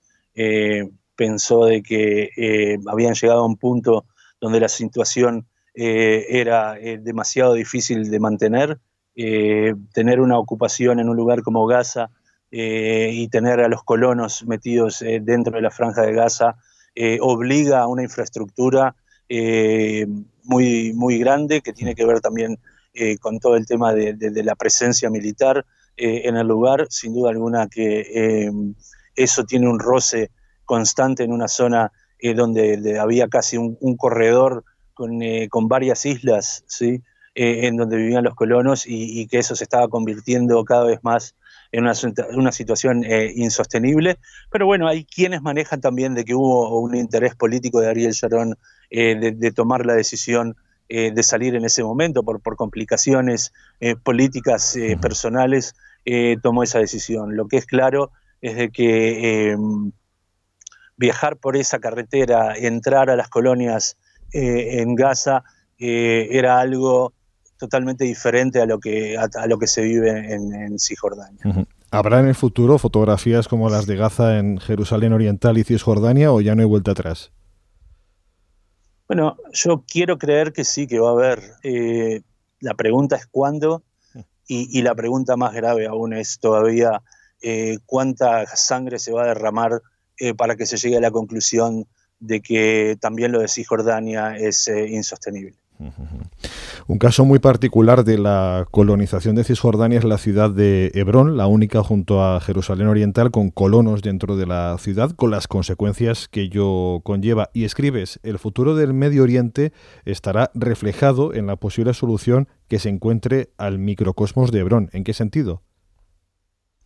pensó 1.16 1.66
de 1.66 1.82
que 1.82 2.78
habían 2.86 3.12
llegado 3.12 3.40
a 3.40 3.46
un 3.46 3.58
punto 3.58 4.06
donde 4.40 4.58
la 4.58 4.68
situación 4.68 5.48
era 5.74 6.76
demasiado 6.98 7.52
difícil 7.52 8.10
de 8.10 8.20
mantener. 8.20 8.78
Tener 9.92 10.20
una 10.20 10.38
ocupación 10.38 10.98
en 11.00 11.08
un 11.08 11.16
lugar 11.16 11.42
como 11.42 11.66
Gaza 11.66 12.10
y 12.50 13.28
tener 13.28 13.60
a 13.60 13.68
los 13.68 13.84
colonos 13.84 14.44
metidos 14.46 15.04
dentro 15.22 15.52
de 15.52 15.62
la 15.62 15.70
franja 15.70 16.02
de 16.02 16.12
Gaza 16.12 16.56
obliga 17.20 17.80
a 17.80 17.86
una 17.86 18.02
infraestructura 18.02 18.94
muy, 20.44 20.92
muy 20.94 21.18
grande 21.18 21.60
que 21.60 21.72
tiene 21.72 21.94
que 21.94 22.06
ver 22.06 22.20
también 22.20 22.58
con 23.20 23.38
todo 23.38 23.56
el 23.56 23.66
tema 23.66 23.92
de, 23.92 24.42
la 24.42 24.54
presencia 24.54 25.10
militar 25.10 25.66
en 25.96 26.36
el 26.36 26.46
lugar. 26.46 26.86
Sin 26.88 27.12
duda 27.12 27.30
alguna 27.30 27.68
que 27.68 28.50
eso 29.14 29.44
tiene 29.44 29.68
un 29.68 29.78
roce 29.78 30.30
constante 30.64 31.24
en 31.24 31.32
una 31.32 31.48
zona 31.48 31.92
eh, 32.18 32.34
donde 32.34 32.98
había 32.98 33.28
casi 33.28 33.56
un, 33.56 33.96
corredor 33.96 34.64
eh, 35.20 35.48
con, 35.48 35.68
varias 35.68 36.06
islas, 36.06 36.64
¿sí? 36.66 37.02
Eh, 37.42 37.68
en 37.68 37.78
donde 37.78 37.96
vivían 37.96 38.22
los 38.22 38.34
colonos 38.34 38.84
y, 38.86 39.26
que 39.26 39.38
eso 39.38 39.56
se 39.56 39.64
estaba 39.64 39.88
convirtiendo 39.88 40.62
cada 40.62 40.84
vez 40.84 40.98
más 41.02 41.36
en 41.72 41.84
una, 41.84 42.52
situación 42.52 43.02
eh, 43.02 43.32
insostenible. 43.34 44.18
Pero 44.50 44.66
bueno, 44.66 44.86
hay 44.86 45.06
quienes 45.06 45.40
manejan 45.40 45.80
también 45.80 46.12
de 46.12 46.26
que 46.26 46.34
hubo 46.34 46.78
un 46.78 46.94
interés 46.94 47.34
político 47.34 47.80
de 47.80 47.88
Ariel 47.88 48.12
Sharon 48.12 48.58
eh, 48.90 49.32
de, 49.34 49.52
tomar 49.52 49.86
la 49.86 49.94
decisión 49.94 50.54
de 50.90 51.22
salir 51.22 51.54
en 51.54 51.64
ese 51.64 51.82
momento 51.82 52.22
por, 52.24 52.42
por 52.42 52.56
complicaciones 52.56 53.54
políticas 54.02 54.76
personales, 55.00 55.74
tomó 56.42 56.62
esa 56.62 56.80
decisión. 56.80 57.36
Lo 57.36 57.48
que 57.48 57.56
es 57.56 57.64
claro 57.64 58.10
es 58.42 58.56
de 58.56 58.70
que 58.70 59.56
viajar 60.96 61.38
por 61.38 61.56
esa 61.56 61.78
carretera, 61.78 62.54
entrar 62.54 63.08
a 63.08 63.16
las 63.16 63.28
colonias 63.28 63.96
en 64.32 64.94
Gaza, 64.96 65.44
era 65.78 66.58
algo 66.58 67.14
totalmente 67.60 68.04
diferente 68.04 68.60
a 68.60 68.66
lo 68.66 68.80
que, 68.80 69.18
a, 69.18 69.46
lo 69.46 69.58
que 69.58 69.66
se 69.66 69.82
vive 69.82 70.34
en, 70.34 70.78
Cisjordania. 70.78 71.66
¿Habrá 71.90 72.20
en 72.20 72.26
el 72.26 72.34
futuro 72.34 72.78
fotografías 72.78 73.48
como 73.48 73.68
las 73.68 73.86
de 73.86 73.96
Gaza 73.96 74.38
en 74.38 74.58
Jerusalén 74.58 75.12
Oriental 75.12 75.58
y 75.58 75.64
Cisjordania 75.64 76.32
o 76.32 76.40
ya 76.40 76.54
no 76.54 76.62
hay 76.62 76.68
vuelta 76.68 76.92
atrás? 76.92 77.32
Bueno, 79.06 79.36
yo 79.52 79.84
quiero 79.86 80.18
creer 80.18 80.52
que 80.52 80.64
sí, 80.64 80.86
que 80.86 80.98
va 80.98 81.10
a 81.10 81.12
haber. 81.12 81.42
Eh, 81.62 82.22
la 82.60 82.74
pregunta 82.74 83.16
es 83.16 83.26
cuándo 83.26 83.82
y, 84.46 84.82
la 84.82 84.94
pregunta 84.94 85.36
más 85.36 85.52
grave 85.52 85.86
aún 85.86 86.12
es 86.12 86.38
todavía 86.40 87.02
eh, 87.42 87.78
cuánta 87.86 88.46
sangre 88.46 88.98
se 88.98 89.12
va 89.12 89.24
a 89.24 89.28
derramar 89.28 89.82
eh, 90.18 90.34
para 90.34 90.56
que 90.56 90.66
se 90.66 90.76
llegue 90.76 90.96
a 90.96 91.00
la 91.00 91.10
conclusión 91.10 91.86
de 92.18 92.40
que 92.40 92.96
también 93.00 93.32
lo 93.32 93.40
de 93.40 93.48
Cisjordania 93.48 94.36
es 94.36 94.68
insostenible. 94.68 95.56
Un 96.86 96.98
caso 96.98 97.24
muy 97.24 97.38
particular 97.38 98.04
de 98.04 98.18
la 98.18 98.66
colonización 98.70 99.36
de 99.36 99.44
Cisjordania 99.44 99.98
es 99.98 100.04
la 100.04 100.18
ciudad 100.18 100.50
de 100.50 100.90
Hebrón, 100.94 101.36
la 101.36 101.46
única 101.46 101.82
junto 101.82 102.22
a 102.22 102.40
Jerusalén 102.40 102.88
Oriental 102.88 103.30
con 103.30 103.50
colonos 103.50 104.02
dentro 104.02 104.36
de 104.36 104.46
la 104.46 104.76
ciudad, 104.78 105.10
con 105.10 105.30
las 105.30 105.46
consecuencias 105.46 106.28
que 106.28 106.42
ello 106.42 107.00
conlleva. 107.02 107.50
Y 107.52 107.64
escribes, 107.64 108.20
el 108.22 108.38
futuro 108.38 108.74
del 108.74 108.94
Medio 108.94 109.22
Oriente 109.22 109.72
estará 110.04 110.50
reflejado 110.54 111.34
en 111.34 111.46
la 111.46 111.56
posible 111.56 111.94
solución 111.94 112.48
que 112.68 112.78
se 112.78 112.88
encuentre 112.88 113.50
al 113.58 113.78
microcosmos 113.78 114.50
de 114.52 114.60
Hebrón. 114.60 114.90
¿En 114.92 115.04
qué 115.04 115.12
sentido? 115.12 115.62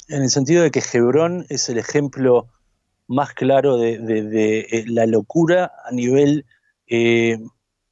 En 0.09 0.23
el 0.23 0.31
sentido 0.31 0.63
de 0.63 0.71
que 0.71 0.83
Hebrón 0.93 1.47
es 1.49 1.69
el 1.69 1.79
ejemplo 1.79 2.49
más 3.07 3.33
claro 3.33 3.77
de, 3.77 3.97
eh, 4.71 4.85
la 4.87 5.07
locura 5.07 5.73
a 5.85 5.93
nivel 5.93 6.47
eh, 6.87 7.39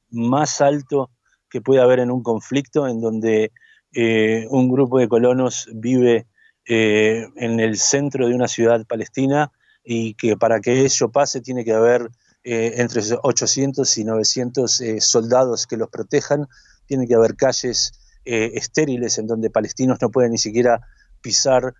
más 0.09 0.61
alto 0.61 1.09
que 1.53 1.61
puede 1.61 1.81
haber 1.81 1.99
en 1.99 2.09
un 2.09 2.23
conflicto 2.23 2.87
en 2.87 2.99
donde 2.99 3.51
eh, 3.93 4.47
un 4.49 4.71
grupo 4.71 4.97
de 4.97 5.07
colonos 5.07 5.69
vive 5.71 6.25
eh, 6.65 7.27
en 7.35 7.59
el 7.59 7.77
centro 7.77 8.27
de 8.27 8.33
una 8.33 8.47
ciudad 8.47 8.83
palestina 8.87 9.51
y 9.83 10.15
que 10.15 10.35
para 10.35 10.61
que 10.61 10.83
eso 10.83 11.11
pase 11.11 11.41
tiene 11.41 11.63
que 11.63 11.73
haber 11.73 12.09
eh, 12.43 12.73
entre 12.77 13.03
800 13.21 13.97
y 13.99 14.03
900 14.03 14.81
soldados 14.97 15.67
que 15.67 15.77
los 15.77 15.89
protejan, 15.89 16.47
tiene 16.87 17.05
que 17.07 17.13
haber 17.13 17.35
calles 17.35 17.91
estériles 18.25 19.19
en 19.19 19.27
donde 19.27 19.51
palestinos 19.51 19.99
no 20.01 20.09
pueden 20.09 20.31
ni 20.31 20.39
siquiera 20.39 20.81
pisar. 21.21 21.75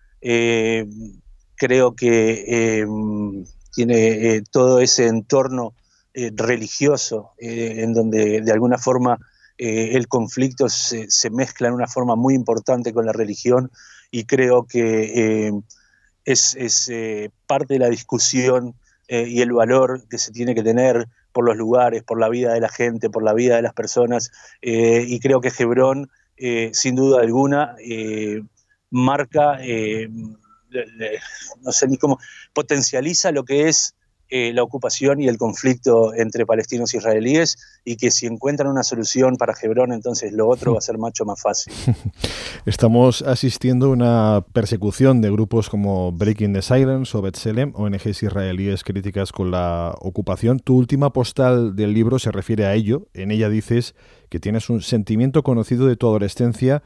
creo 1.55 1.95
que 1.95 2.85
tiene 3.73 4.43
todo 4.51 4.81
ese 4.81 5.07
entorno 5.07 5.73
religioso, 6.13 7.31
en 7.39 7.93
donde 7.93 8.41
de 8.41 8.51
alguna 8.51 8.77
forma 8.77 9.17
eh, 9.57 9.95
el 9.95 10.07
conflicto 10.07 10.69
se, 10.69 11.07
mezcla 11.31 11.67
en 11.67 11.73
una 11.73 11.87
forma 11.87 12.15
muy 12.15 12.33
importante 12.33 12.93
con 12.93 13.05
la 13.05 13.13
religión 13.13 13.71
y 14.11 14.25
creo 14.25 14.65
que 14.65 15.51
es, 16.25 16.55
es 16.55 16.91
parte 17.47 17.73
de 17.73 17.79
la 17.79 17.89
discusión 17.89 18.75
y 19.07 19.41
el 19.41 19.51
valor 19.51 20.07
que 20.07 20.17
se 20.17 20.31
tiene 20.31 20.55
que 20.55 20.63
tener 20.63 21.07
por 21.31 21.45
los 21.45 21.57
lugares, 21.57 22.03
por 22.03 22.19
la 22.19 22.29
vida 22.29 22.53
de 22.53 22.61
la 22.61 22.69
gente, 22.69 23.09
por 23.09 23.23
la 23.23 23.33
vida 23.33 23.55
de 23.55 23.63
las 23.63 23.73
personas. 23.73 24.31
y 24.61 25.19
creo 25.19 25.41
que 25.41 25.51
Hebrón, 25.57 26.11
sin 26.71 26.95
duda 26.95 27.21
alguna, 27.21 27.75
marca, 28.91 29.57
no 31.61 31.71
sé 31.71 31.87
ni 31.87 31.97
cómo, 31.97 32.19
potencializa 32.53 33.31
lo 33.31 33.45
que 33.45 33.67
es 33.67 33.95
eh, 34.35 34.51
la 34.51 34.63
ocupación 34.63 35.21
y 35.21 35.27
el 35.27 35.37
conflicto 35.37 36.11
entre 36.15 36.47
palestinos 36.47 36.91
e 36.91 36.97
israelíes 36.97 37.55
y 37.85 37.97
que 37.97 38.09
si 38.09 38.25
encuentran 38.25 38.67
una 38.67 38.81
solución 38.81 39.37
para 39.37 39.53
Hebrón, 39.61 39.93
entonces 39.93 40.33
lo 40.33 40.49
otro 40.49 40.71
va 40.71 40.79
a 40.79 40.81
ser 40.81 40.97
mucho 40.97 41.23
más 41.23 41.39
fácil. 41.39 41.71
Estamos 42.65 43.21
asistiendo 43.21 43.85
a 43.85 43.89
una 43.89 44.45
persecución 44.51 45.21
de 45.21 45.29
grupos 45.29 45.69
como 45.69 46.11
Breaking 46.11 46.51
the 46.53 46.63
Silence 46.63 47.15
o 47.15 47.21
Betselem, 47.21 47.73
ONGs 47.75 48.23
israelíes 48.23 48.83
críticas 48.83 49.31
con 49.31 49.51
la 49.51 49.93
ocupación. 49.99 50.59
Tu 50.59 50.75
última 50.75 51.13
postal 51.13 51.75
del 51.75 51.93
libro 51.93 52.17
se 52.17 52.31
refiere 52.31 52.65
a 52.65 52.73
ello. 52.73 53.05
En 53.13 53.29
ella 53.29 53.49
dices 53.49 53.93
que 54.29 54.39
tienes 54.39 54.67
un 54.71 54.81
sentimiento 54.81 55.43
conocido 55.43 55.85
de 55.85 55.95
tu 55.95 56.07
adolescencia 56.07 56.81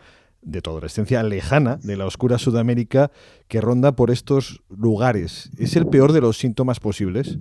de 0.47 0.61
tu 0.61 0.69
adolescencia 0.69 1.21
lejana, 1.23 1.77
de 1.83 1.97
la 1.97 2.05
oscura 2.05 2.37
Sudamérica, 2.37 3.11
que 3.47 3.59
ronda 3.59 3.95
por 3.95 4.11
estos 4.11 4.63
lugares. 4.69 5.51
¿Es 5.57 5.75
el 5.75 5.87
peor 5.87 6.13
de 6.13 6.21
los 6.21 6.37
síntomas 6.37 6.79
posibles? 6.79 7.37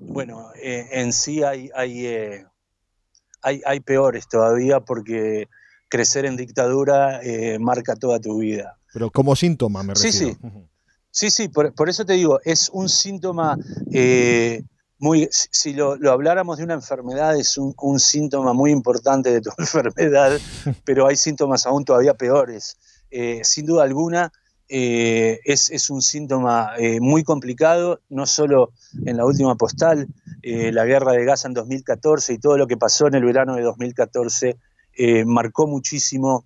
Bueno, 0.00 0.50
eh, 0.62 0.86
en 0.92 1.12
sí 1.12 1.42
hay, 1.42 1.70
eh, 1.74 2.44
hay, 3.42 3.62
hay, 3.64 3.80
peores 3.80 4.28
todavía 4.28 4.80
porque 4.80 5.48
crecer 5.88 6.26
en 6.26 6.36
dictadura 6.36 7.20
eh, 7.22 7.58
marca 7.58 7.96
toda 7.96 8.20
tu 8.20 8.38
vida. 8.38 8.78
Pero 8.92 9.10
como 9.10 9.34
síntoma, 9.34 9.82
me 9.82 9.94
refiero. 9.94 10.12
Sí, 10.12 10.36
sí. 10.40 10.48
Sí, 11.10 11.30
sí, 11.30 11.48
por, 11.48 11.72
por 11.74 11.88
eso 11.88 12.04
te 12.04 12.14
digo, 12.14 12.40
es 12.44 12.68
un 12.70 12.88
síntoma 12.88 13.56
si 15.28 15.74
lo, 15.74 15.98
habláramos 16.10 16.58
de 16.58 16.64
una 16.64 16.74
enfermedad, 16.74 17.36
es 17.36 17.58
un, 17.58 17.74
síntoma 17.98 18.52
muy 18.52 18.70
importante 18.70 19.30
de 19.30 19.40
tu 19.40 19.50
enfermedad, 19.58 20.38
pero 20.84 21.06
hay 21.06 21.16
síntomas 21.16 21.66
aún 21.66 21.84
todavía 21.84 22.14
peores. 22.14 22.78
Eh, 23.10 23.40
sin 23.44 23.66
duda 23.66 23.84
alguna, 23.84 24.32
eh, 24.68 25.40
es, 25.44 25.90
un 25.90 26.00
síntoma 26.00 26.72
eh, 26.78 27.00
muy 27.00 27.22
complicado, 27.22 28.00
no 28.08 28.26
solo 28.26 28.72
en 29.04 29.16
la 29.16 29.24
última 29.24 29.54
postal, 29.56 30.08
la 30.42 30.84
guerra 30.84 31.12
de 31.12 31.24
Gaza 31.24 31.48
en 31.48 31.54
2014 31.54 32.34
y 32.34 32.38
todo 32.38 32.58
lo 32.58 32.66
que 32.66 32.76
pasó 32.76 33.06
en 33.06 33.14
el 33.14 33.24
verano 33.24 33.56
de 33.56 33.62
2014 33.62 34.58
marcó 35.24 35.66
muchísimo 35.66 36.44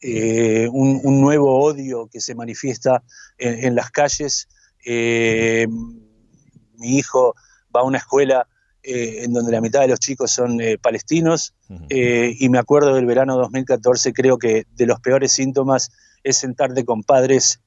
un, 0.00 1.20
nuevo 1.20 1.64
odio 1.64 2.06
que 2.06 2.20
se 2.20 2.36
manifiesta 2.36 3.02
en 3.38 3.74
las 3.74 3.90
calles. 3.90 4.46
mi 4.86 6.96
hijo 6.96 7.34
va 7.74 7.80
a 7.80 7.84
una 7.84 7.98
escuela 7.98 8.46
eh, 8.84 9.22
en 9.24 9.32
donde 9.32 9.52
la 9.52 9.60
mitad 9.60 9.80
de 9.80 9.88
los 9.88 10.00
chicos 10.00 10.32
son 10.32 10.60
eh, 10.60 10.76
palestinos, 10.76 11.54
eh, 11.88 12.34
y 12.36 12.48
me 12.48 12.58
acuerdo 12.58 12.94
del 12.96 13.06
verano 13.06 13.36
2014, 13.36 14.12
creo 14.12 14.38
que 14.38 14.66
de 14.74 14.86
los 14.86 14.98
peores 14.98 15.30
síntomas 15.30 15.90
es 16.24 16.38
sentarte 16.38 16.84
con 16.84 17.04
padres 17.04 17.60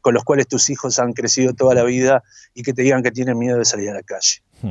con 0.00 0.14
los 0.14 0.24
cuales 0.24 0.46
tus 0.48 0.70
hijos 0.70 0.98
han 0.98 1.12
crecido 1.12 1.52
toda 1.52 1.74
la 1.74 1.84
vida 1.84 2.22
y 2.54 2.62
que 2.62 2.72
te 2.72 2.82
digan 2.82 3.02
que 3.02 3.10
tienen 3.10 3.38
miedo 3.38 3.58
de 3.58 3.64
salir 3.64 3.90
a 3.90 3.94
la 3.94 4.02
calle. 4.02 4.42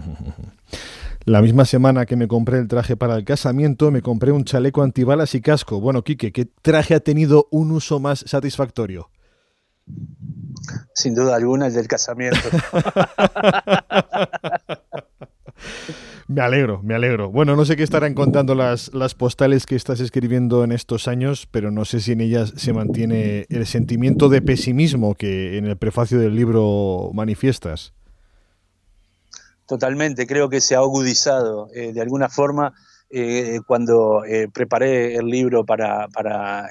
La 1.26 1.42
misma 1.42 1.66
semana 1.66 2.06
que 2.06 2.16
me 2.16 2.28
compré 2.28 2.58
el 2.58 2.68
traje 2.68 2.98
para 2.98 3.16
el 3.16 3.24
casamiento, 3.24 3.92
me 3.92 4.02
compré 4.02 4.32
un 4.32 4.46
chaleco 4.46 4.82
antibalas 4.82 5.36
y 5.36 5.42
casco. 5.42 5.80
Bueno, 5.80 6.02
Quique, 6.02 6.32
¿qué 6.32 6.46
traje 6.46 6.96
ha 6.96 7.02
tenido 7.02 7.48
un 7.52 7.72
uso 7.72 8.00
más 8.00 8.24
satisfactorio? 8.26 9.12
Sin 10.94 11.16
duda 11.16 11.36
alguna 11.36 11.68
el 11.68 11.74
del 11.74 11.88
casamiento. 11.88 12.40
Me 16.30 16.42
alegro, 16.42 16.82
me 16.84 16.94
alegro. 16.94 17.32
Bueno, 17.32 17.56
no 17.56 17.66
sé 17.66 17.76
qué 17.76 17.82
estarán 17.82 18.14
contando 18.14 18.54
las, 18.54 18.94
las 18.94 19.16
postales 19.16 19.66
que 19.66 19.76
estás 19.76 20.00
escribiendo 20.00 20.64
en 20.64 20.72
estos 20.72 21.08
años, 21.08 21.48
pero 21.50 21.72
no 21.72 21.86
sé 21.86 22.02
si 22.02 22.12
en 22.12 22.22
ellas 22.22 22.54
se 22.56 22.72
mantiene 22.72 23.48
el 23.50 23.66
sentimiento 23.66 24.30
de 24.30 24.44
pesimismo 24.44 25.16
que 25.16 25.58
en 25.58 25.66
el 25.66 25.76
prefacio 25.76 26.20
del 26.20 26.36
libro 26.36 27.10
manifiestas. 27.16 27.94
Totalmente, 29.66 30.28
creo 30.28 30.50
que 30.50 30.62
se 30.62 30.76
ha 30.76 30.80
agudizado 30.80 31.68
eh, 31.74 31.94
de 31.94 32.02
alguna 32.02 32.30
forma 32.30 32.76
eh, 33.10 33.60
cuando 33.66 34.24
eh, 34.24 34.50
preparé 34.54 35.16
el 35.16 35.26
libro 35.26 35.66
para, 35.66 36.10
para 36.10 36.70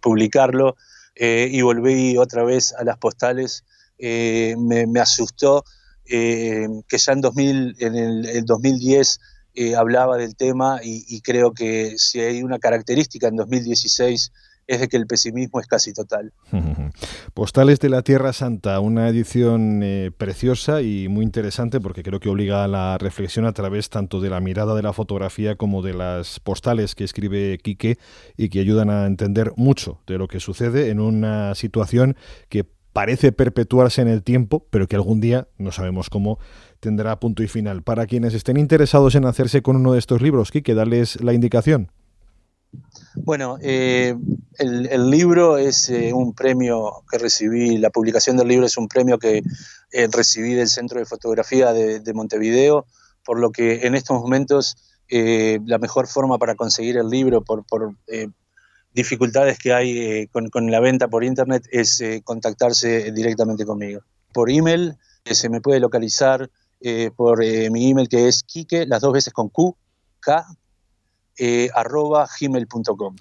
publicarlo 0.00 0.76
eh, 1.20 1.48
y 1.50 1.62
volví 1.62 2.16
otra 2.16 2.44
vez 2.44 2.72
a 2.74 2.84
las 2.84 2.96
postales, 2.96 3.64
eh, 3.98 4.54
me, 4.56 5.00
asustó 5.00 5.64
eh, 6.06 6.68
que 6.86 6.96
ya 6.96 7.12
en, 7.12 7.20
2000, 7.20 7.76
en 7.80 7.96
el, 7.96 8.44
2010 8.44 9.18
hablaba 9.76 10.16
del 10.16 10.36
tema 10.36 10.78
y, 10.84 11.20
creo 11.22 11.52
que 11.52 11.98
si 11.98 12.20
hay 12.20 12.44
una 12.44 12.60
característica 12.60 13.26
en 13.26 13.34
2016 13.34 14.30
es 14.68 14.80
de 14.80 14.88
que 14.88 14.98
el 14.98 15.06
pesimismo 15.06 15.60
es 15.60 15.66
casi 15.66 15.92
total. 15.92 16.32
Postales 17.34 17.80
de 17.80 17.88
la 17.88 18.02
Tierra 18.02 18.32
Santa, 18.32 18.78
una 18.80 19.08
edición 19.08 19.80
eh, 19.82 20.12
preciosa 20.16 20.82
y 20.82 21.08
muy 21.08 21.24
interesante 21.24 21.80
porque 21.80 22.02
creo 22.02 22.20
que 22.20 22.28
obliga 22.28 22.62
a 22.62 22.68
la 22.68 22.98
reflexión 22.98 23.46
a 23.46 23.52
través 23.52 23.88
tanto 23.88 24.20
de 24.20 24.28
la 24.28 24.40
mirada 24.40 24.76
de 24.76 24.82
la 24.82 24.92
fotografía 24.92 25.56
como 25.56 25.82
de 25.82 25.94
las 25.94 26.38
postales 26.38 26.94
que 26.94 27.04
escribe 27.04 27.58
Quique 27.58 27.98
y 28.36 28.50
que 28.50 28.60
ayudan 28.60 28.90
a 28.90 29.06
entender 29.06 29.52
mucho 29.56 30.00
de 30.06 30.18
lo 30.18 30.28
que 30.28 30.38
sucede 30.38 30.90
en 30.90 31.00
una 31.00 31.54
situación 31.54 32.14
que 32.50 32.66
parece 32.92 33.32
perpetuarse 33.32 34.02
en 34.02 34.08
el 34.08 34.22
tiempo, 34.22 34.66
pero 34.70 34.86
que 34.86 34.96
algún 34.96 35.20
día, 35.20 35.48
no 35.56 35.72
sabemos 35.72 36.10
cómo, 36.10 36.38
tendrá 36.80 37.18
punto 37.20 37.42
y 37.42 37.48
final. 37.48 37.82
Para 37.82 38.06
quienes 38.06 38.34
estén 38.34 38.58
interesados 38.58 39.14
en 39.14 39.24
hacerse 39.24 39.62
con 39.62 39.76
uno 39.76 39.92
de 39.92 39.98
estos 39.98 40.20
libros, 40.20 40.50
Quique, 40.50 40.74
darles 40.74 41.22
la 41.22 41.32
indicación. 41.32 41.90
Bueno, 43.24 43.58
eh, 43.60 44.14
el, 44.58 45.10
libro 45.10 45.58
es 45.58 45.88
eh, 45.90 46.12
un 46.12 46.34
premio 46.34 47.02
que 47.10 47.18
recibí, 47.18 47.76
la 47.78 47.90
publicación 47.90 48.36
del 48.36 48.48
libro 48.48 48.66
es 48.66 48.76
un 48.76 48.88
premio 48.88 49.18
que 49.18 49.42
eh, 49.92 50.08
recibí 50.10 50.54
del 50.54 50.68
Centro 50.68 50.98
de 50.98 51.06
Fotografía 51.06 51.72
de, 51.72 52.12
Montevideo, 52.14 52.86
por 53.24 53.38
lo 53.38 53.50
que 53.50 53.86
en 53.86 53.94
estos 53.94 54.20
momentos 54.20 54.76
la 55.10 55.78
mejor 55.78 56.06
forma 56.06 56.36
para 56.36 56.54
conseguir 56.54 56.98
el 56.98 57.08
libro 57.08 57.42
por, 57.42 57.64
dificultades 58.92 59.58
que 59.58 59.72
hay 59.72 60.26
con, 60.28 60.50
con, 60.50 60.70
la 60.70 60.80
venta 60.80 61.08
por 61.08 61.24
internet 61.24 61.64
es 61.70 62.02
contactarse 62.24 63.12
directamente 63.12 63.64
conmigo. 63.64 64.00
Por 64.32 64.50
email 64.50 64.96
se 65.24 65.48
me 65.48 65.60
puede 65.60 65.80
localizar 65.80 66.50
por 67.16 67.38
mi 67.38 67.90
email 67.90 68.08
que 68.08 68.28
es 68.28 68.42
Kike, 68.42 68.86
las 68.86 69.00
dos 69.00 69.12
veces 69.12 69.32
con 69.32 69.48
Q, 69.48 69.76
K, 70.20 70.46
eh, 71.38 71.68
arroba 71.74 72.26
gmail.com 72.26 73.14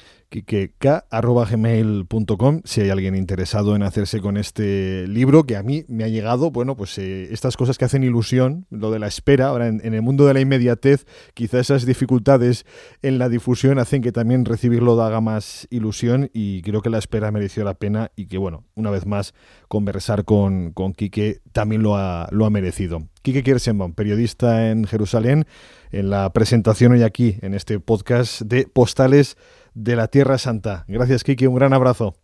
gmail.com 1.50 2.62
si 2.66 2.82
hay 2.82 2.90
alguien 2.90 3.16
interesado 3.16 3.76
en 3.76 3.84
hacerse 3.84 4.20
con 4.20 4.38
este 4.38 5.08
libro 5.08 5.46
que 5.46 5.56
a 5.56 5.64
mí 5.64 5.86
me 5.88 6.04
ha 6.04 6.10
llegado, 6.10 6.52
bueno, 6.52 6.76
pues 6.76 6.98
eh, 6.98 7.30
estas 7.32 7.56
cosas 7.56 7.78
que 7.78 7.86
hacen 7.86 8.04
ilusión, 8.04 8.66
lo 8.70 8.92
de 8.92 9.00
la 9.00 9.08
espera, 9.08 9.48
ahora 9.48 9.68
en, 9.68 9.94
el 9.94 10.02
mundo 10.02 10.26
de 10.26 10.34
la 10.34 10.42
inmediatez, 10.42 11.06
quizá 11.34 11.60
esas 11.60 11.86
dificultades 11.86 12.66
en 13.02 13.20
la 13.20 13.30
difusión 13.30 13.80
hacen 13.80 14.02
que 14.02 14.12
también 14.12 14.46
recibirlo 14.46 14.98
haga 15.02 15.22
más 15.22 15.68
ilusión 15.70 16.30
y 16.34 16.62
creo 16.62 16.82
que 16.82 16.90
la 16.90 16.98
espera 16.98 17.32
mereció 17.32 17.64
la 17.64 17.76
pena 17.76 18.12
y 18.16 18.28
que, 18.28 18.38
bueno, 18.38 18.64
una 18.76 18.90
vez 18.90 19.06
más, 19.06 19.34
conversar 19.68 20.26
con, 20.26 20.72
con 20.72 20.94
Quique 20.94 21.42
también 21.52 21.84
lo 21.84 21.96
ha, 21.96 22.28
lo 22.32 22.46
ha 22.46 22.50
merecido. 22.50 23.08
Quique 23.22 23.44
Kirsenbaum, 23.44 23.94
periodista 23.94 24.70
en 24.70 24.86
Jerusalén, 24.86 25.46
en 25.92 26.10
la 26.10 26.32
presentación 26.32 26.94
hoy 26.94 27.04
aquí, 27.04 27.38
en 27.42 27.54
este 27.54 27.80
podcast 27.80 28.42
de 28.42 28.68
Postales 28.68 29.38
de 29.78 29.96
la 29.96 30.08
Tierra 30.08 30.40
Santa. 30.40 30.86
Gracias, 30.88 31.24
Kiki, 31.24 31.46
un 31.46 31.54
gran 31.54 31.72
abrazo. 31.72 32.16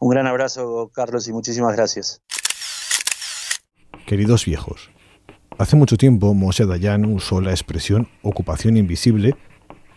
Un 0.00 0.10
gran 0.10 0.28
abrazo, 0.28 0.90
Carlos, 0.94 1.26
y 1.26 1.32
muchísimas 1.32 1.74
gracias. 1.74 2.22
Queridos 4.06 4.44
viejos, 4.44 4.90
hace 5.58 5.76
mucho 5.76 5.96
tiempo 5.96 6.32
Moshe 6.34 6.66
Dayan 6.66 7.04
usó 7.06 7.40
la 7.40 7.50
expresión 7.50 8.08
ocupación 8.22 8.76
invisible 8.76 9.34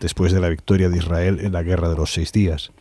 después 0.00 0.32
de 0.32 0.40
la 0.40 0.48
victoria 0.48 0.88
de 0.88 0.98
Israel 0.98 1.38
en 1.40 1.52
la 1.52 1.62
Guerra 1.62 1.88
de 1.88 1.96
los 1.96 2.12
Seis 2.12 2.32
Días. 2.32 2.72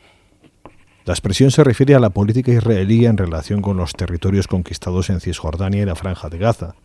La 1.06 1.14
expresión 1.14 1.52
se 1.52 1.64
refiere 1.64 1.94
a 1.94 2.00
la 2.00 2.10
política 2.10 2.52
israelí 2.52 3.06
en 3.06 3.18
relación 3.18 3.62
con 3.62 3.78
los 3.78 3.94
territorios 3.94 4.48
conquistados 4.48 5.10
en 5.12 5.20
Cisjordania 5.20 5.84
y 5.84 5.86
la 5.86 5.96
Franja 5.96 6.30
de 6.30 6.40
Gaza, 6.40 6.76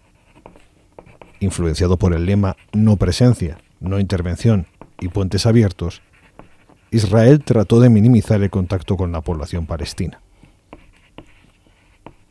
influenciado 1.40 1.98
por 1.98 2.12
el 2.12 2.26
lema 2.26 2.56
no 2.72 2.98
presencia, 2.98 3.58
no 3.80 3.98
intervención 3.98 4.66
y 5.00 5.08
puentes 5.08 5.46
abiertos, 5.46 6.02
Israel 6.92 7.42
trató 7.42 7.80
de 7.80 7.88
minimizar 7.88 8.42
el 8.42 8.50
contacto 8.50 8.98
con 8.98 9.12
la 9.12 9.22
población 9.22 9.64
palestina. 9.64 10.20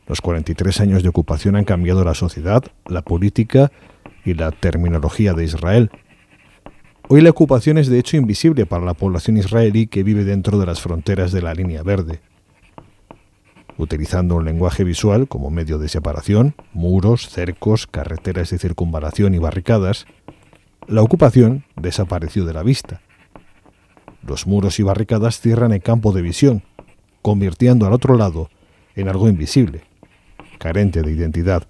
Los 0.06 0.20
43 0.20 0.80
años 0.80 1.02
de 1.02 1.08
ocupación 1.08 1.56
han 1.56 1.64
cambiado 1.64 2.04
la 2.04 2.14
sociedad, 2.14 2.62
la 2.86 3.02
política 3.02 3.72
y 4.24 4.34
la 4.34 4.52
terminología 4.52 5.34
de 5.34 5.42
Israel. 5.42 5.90
Hoy 7.08 7.22
la 7.22 7.30
ocupación 7.30 7.76
es 7.76 7.88
de 7.88 7.98
hecho 7.98 8.16
invisible 8.16 8.64
para 8.64 8.84
la 8.84 8.94
población 8.94 9.36
israelí 9.36 9.88
que 9.88 10.04
vive 10.04 10.22
dentro 10.22 10.60
de 10.60 10.66
las 10.66 10.80
fronteras 10.80 11.32
de 11.32 11.42
la 11.42 11.54
línea 11.54 11.82
verde. 11.82 12.20
Utilizando 13.78 14.36
un 14.36 14.44
lenguaje 14.44 14.84
visual 14.84 15.26
como 15.26 15.50
medio 15.50 15.78
de 15.78 15.88
separación, 15.88 16.54
muros, 16.72 17.28
cercos, 17.30 17.88
carreteras 17.88 18.50
de 18.50 18.58
circunvalación 18.60 19.34
y 19.34 19.38
barricadas, 19.38 20.06
la 20.86 21.02
ocupación 21.02 21.64
desapareció 21.74 22.44
de 22.44 22.52
la 22.52 22.62
vista 22.62 23.00
los 24.22 24.46
muros 24.46 24.78
y 24.78 24.82
barricadas 24.82 25.40
cierran 25.40 25.72
el 25.72 25.82
campo 25.82 26.12
de 26.12 26.22
visión, 26.22 26.62
convirtiendo 27.22 27.86
al 27.86 27.92
otro 27.92 28.16
lado 28.16 28.50
en 28.94 29.08
algo 29.08 29.28
invisible, 29.28 29.82
carente 30.58 31.02
de 31.02 31.12
identidad. 31.12 31.66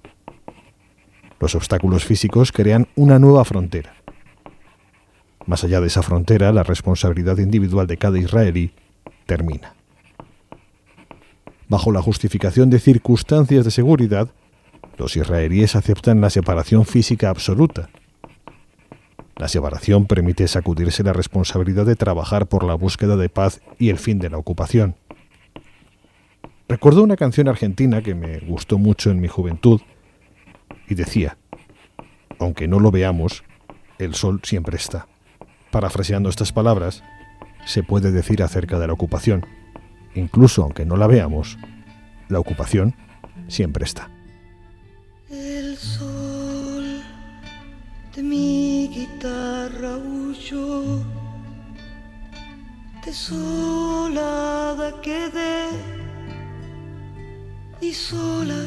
Los 1.40 1.54
obstáculos 1.54 2.04
físicos 2.04 2.52
crean 2.52 2.88
una 2.94 3.18
nueva 3.18 3.44
frontera. 3.44 3.94
Más 5.46 5.64
allá 5.64 5.80
de 5.80 5.88
esa 5.88 6.02
frontera, 6.02 6.52
la 6.52 6.62
responsabilidad 6.62 7.38
individual 7.38 7.86
de 7.86 7.96
cada 7.96 8.18
israelí 8.18 8.72
termina. 9.26 9.74
Bajo 11.68 11.90
la 11.90 12.02
justificación 12.02 12.70
de 12.70 12.78
circunstancias 12.78 13.64
de 13.64 13.70
seguridad, 13.70 14.28
los 14.98 15.16
israelíes 15.16 15.74
aceptan 15.74 16.20
la 16.20 16.30
separación 16.30 16.84
física 16.84 17.30
absoluta, 17.30 17.88
la 19.36 19.48
separación 19.48 20.06
permite 20.06 20.46
sacudirse 20.46 21.02
la 21.02 21.12
responsabilidad 21.12 21.86
de 21.86 21.96
trabajar 21.96 22.46
por 22.46 22.64
la 22.64 22.74
búsqueda 22.74 23.16
de 23.16 23.28
paz 23.28 23.60
y 23.78 23.88
el 23.88 23.98
fin 23.98 24.18
de 24.18 24.30
la 24.30 24.38
ocupación. 24.38 24.96
Recuerdo 26.68 27.02
una 27.02 27.16
canción 27.16 27.48
argentina 27.48 28.02
que 28.02 28.14
me 28.14 28.38
gustó 28.38 28.78
mucho 28.78 29.10
en 29.10 29.20
mi 29.20 29.28
juventud 29.28 29.80
y 30.88 30.94
decía, 30.94 31.36
aunque 32.38 32.68
no 32.68 32.80
lo 32.80 32.90
veamos, 32.90 33.44
el 33.98 34.14
sol 34.14 34.40
siempre 34.42 34.76
está. 34.76 35.06
Parafraseando 35.70 36.28
estas 36.28 36.52
palabras, 36.52 37.02
se 37.64 37.82
puede 37.82 38.10
decir 38.10 38.42
acerca 38.42 38.78
de 38.78 38.86
la 38.86 38.92
ocupación, 38.92 39.46
incluso 40.14 40.62
aunque 40.62 40.84
no 40.84 40.96
la 40.96 41.06
veamos, 41.06 41.58
la 42.28 42.38
ocupación 42.38 42.94
siempre 43.48 43.84
está. 43.84 44.10
De 48.14 48.22
mi 48.22 48.88
guitarra 48.88 49.96
huyó, 49.96 51.02
desolada 53.04 55.00
quedé 55.00 55.68
y 57.80 57.94
sola 57.94 58.66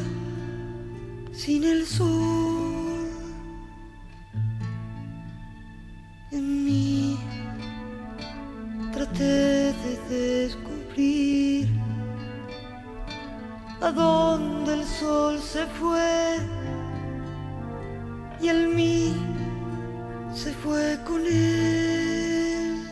sin 1.31 1.63
el 1.63 1.86
sol. 1.86 3.08
En 6.31 6.65
mí 6.65 7.19
traté 8.93 9.73
de 9.73 9.99
descubrir 10.10 11.69
a 13.81 13.91
dónde 13.91 14.73
el 14.73 14.86
sol 14.86 15.39
se 15.39 15.67
fue 15.67 16.39
y 18.41 18.47
el 18.47 18.69
mí 18.69 19.35
se 20.36 20.52
fue 20.54 21.00
con 21.06 21.26
él. 21.26 22.84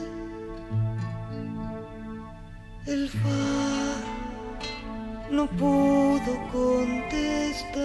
El 2.87 3.09
fa 3.09 3.95
no 5.29 5.47
pudo 5.47 6.31
contestar. 6.51 7.83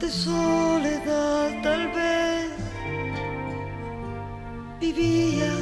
De 0.00 0.08
soledad 0.10 1.62
tal 1.62 1.88
vez 1.88 2.50
vivía 4.80 5.52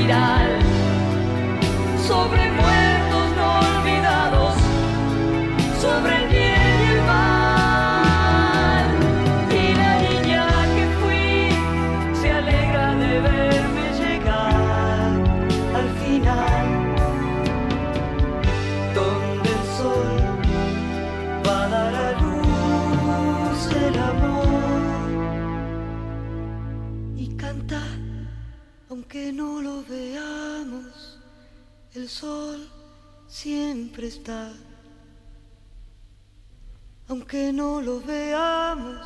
espiral 0.00 0.48
sobrevuela. 1.98 2.89
Sol 32.10 32.68
siempre 33.28 34.08
está. 34.08 34.50
Aunque 37.08 37.52
no 37.52 37.80
lo 37.80 38.00
veamos, 38.00 38.98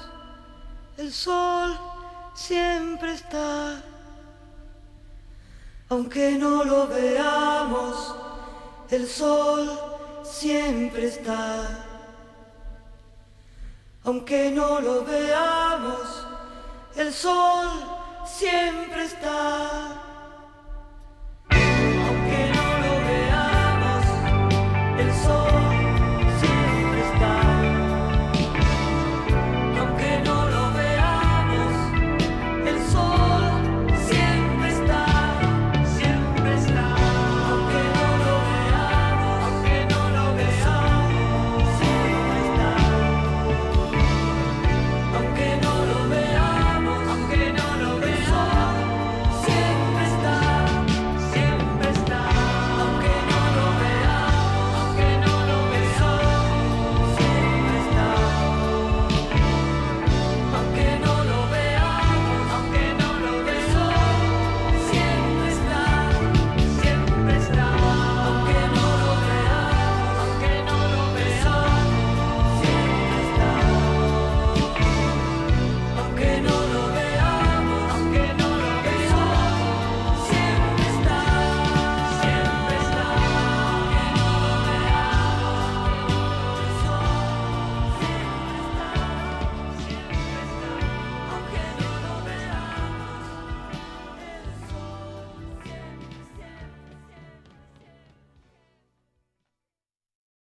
el 0.96 1.12
sol 1.12 1.78
siempre 2.34 3.14
está. 3.14 3.82
Aunque 5.90 6.32
no 6.38 6.64
lo 6.64 6.88
veamos, 6.88 8.14
el 8.90 9.06
sol 9.06 9.70
siempre 10.24 11.06
está. 11.06 11.86
Aunque 14.04 14.50
no 14.50 14.80
lo 14.80 15.04
veamos, 15.04 16.26
el 16.96 17.12
sol 17.12 17.68
siempre 18.26 19.04
está. 19.04 20.03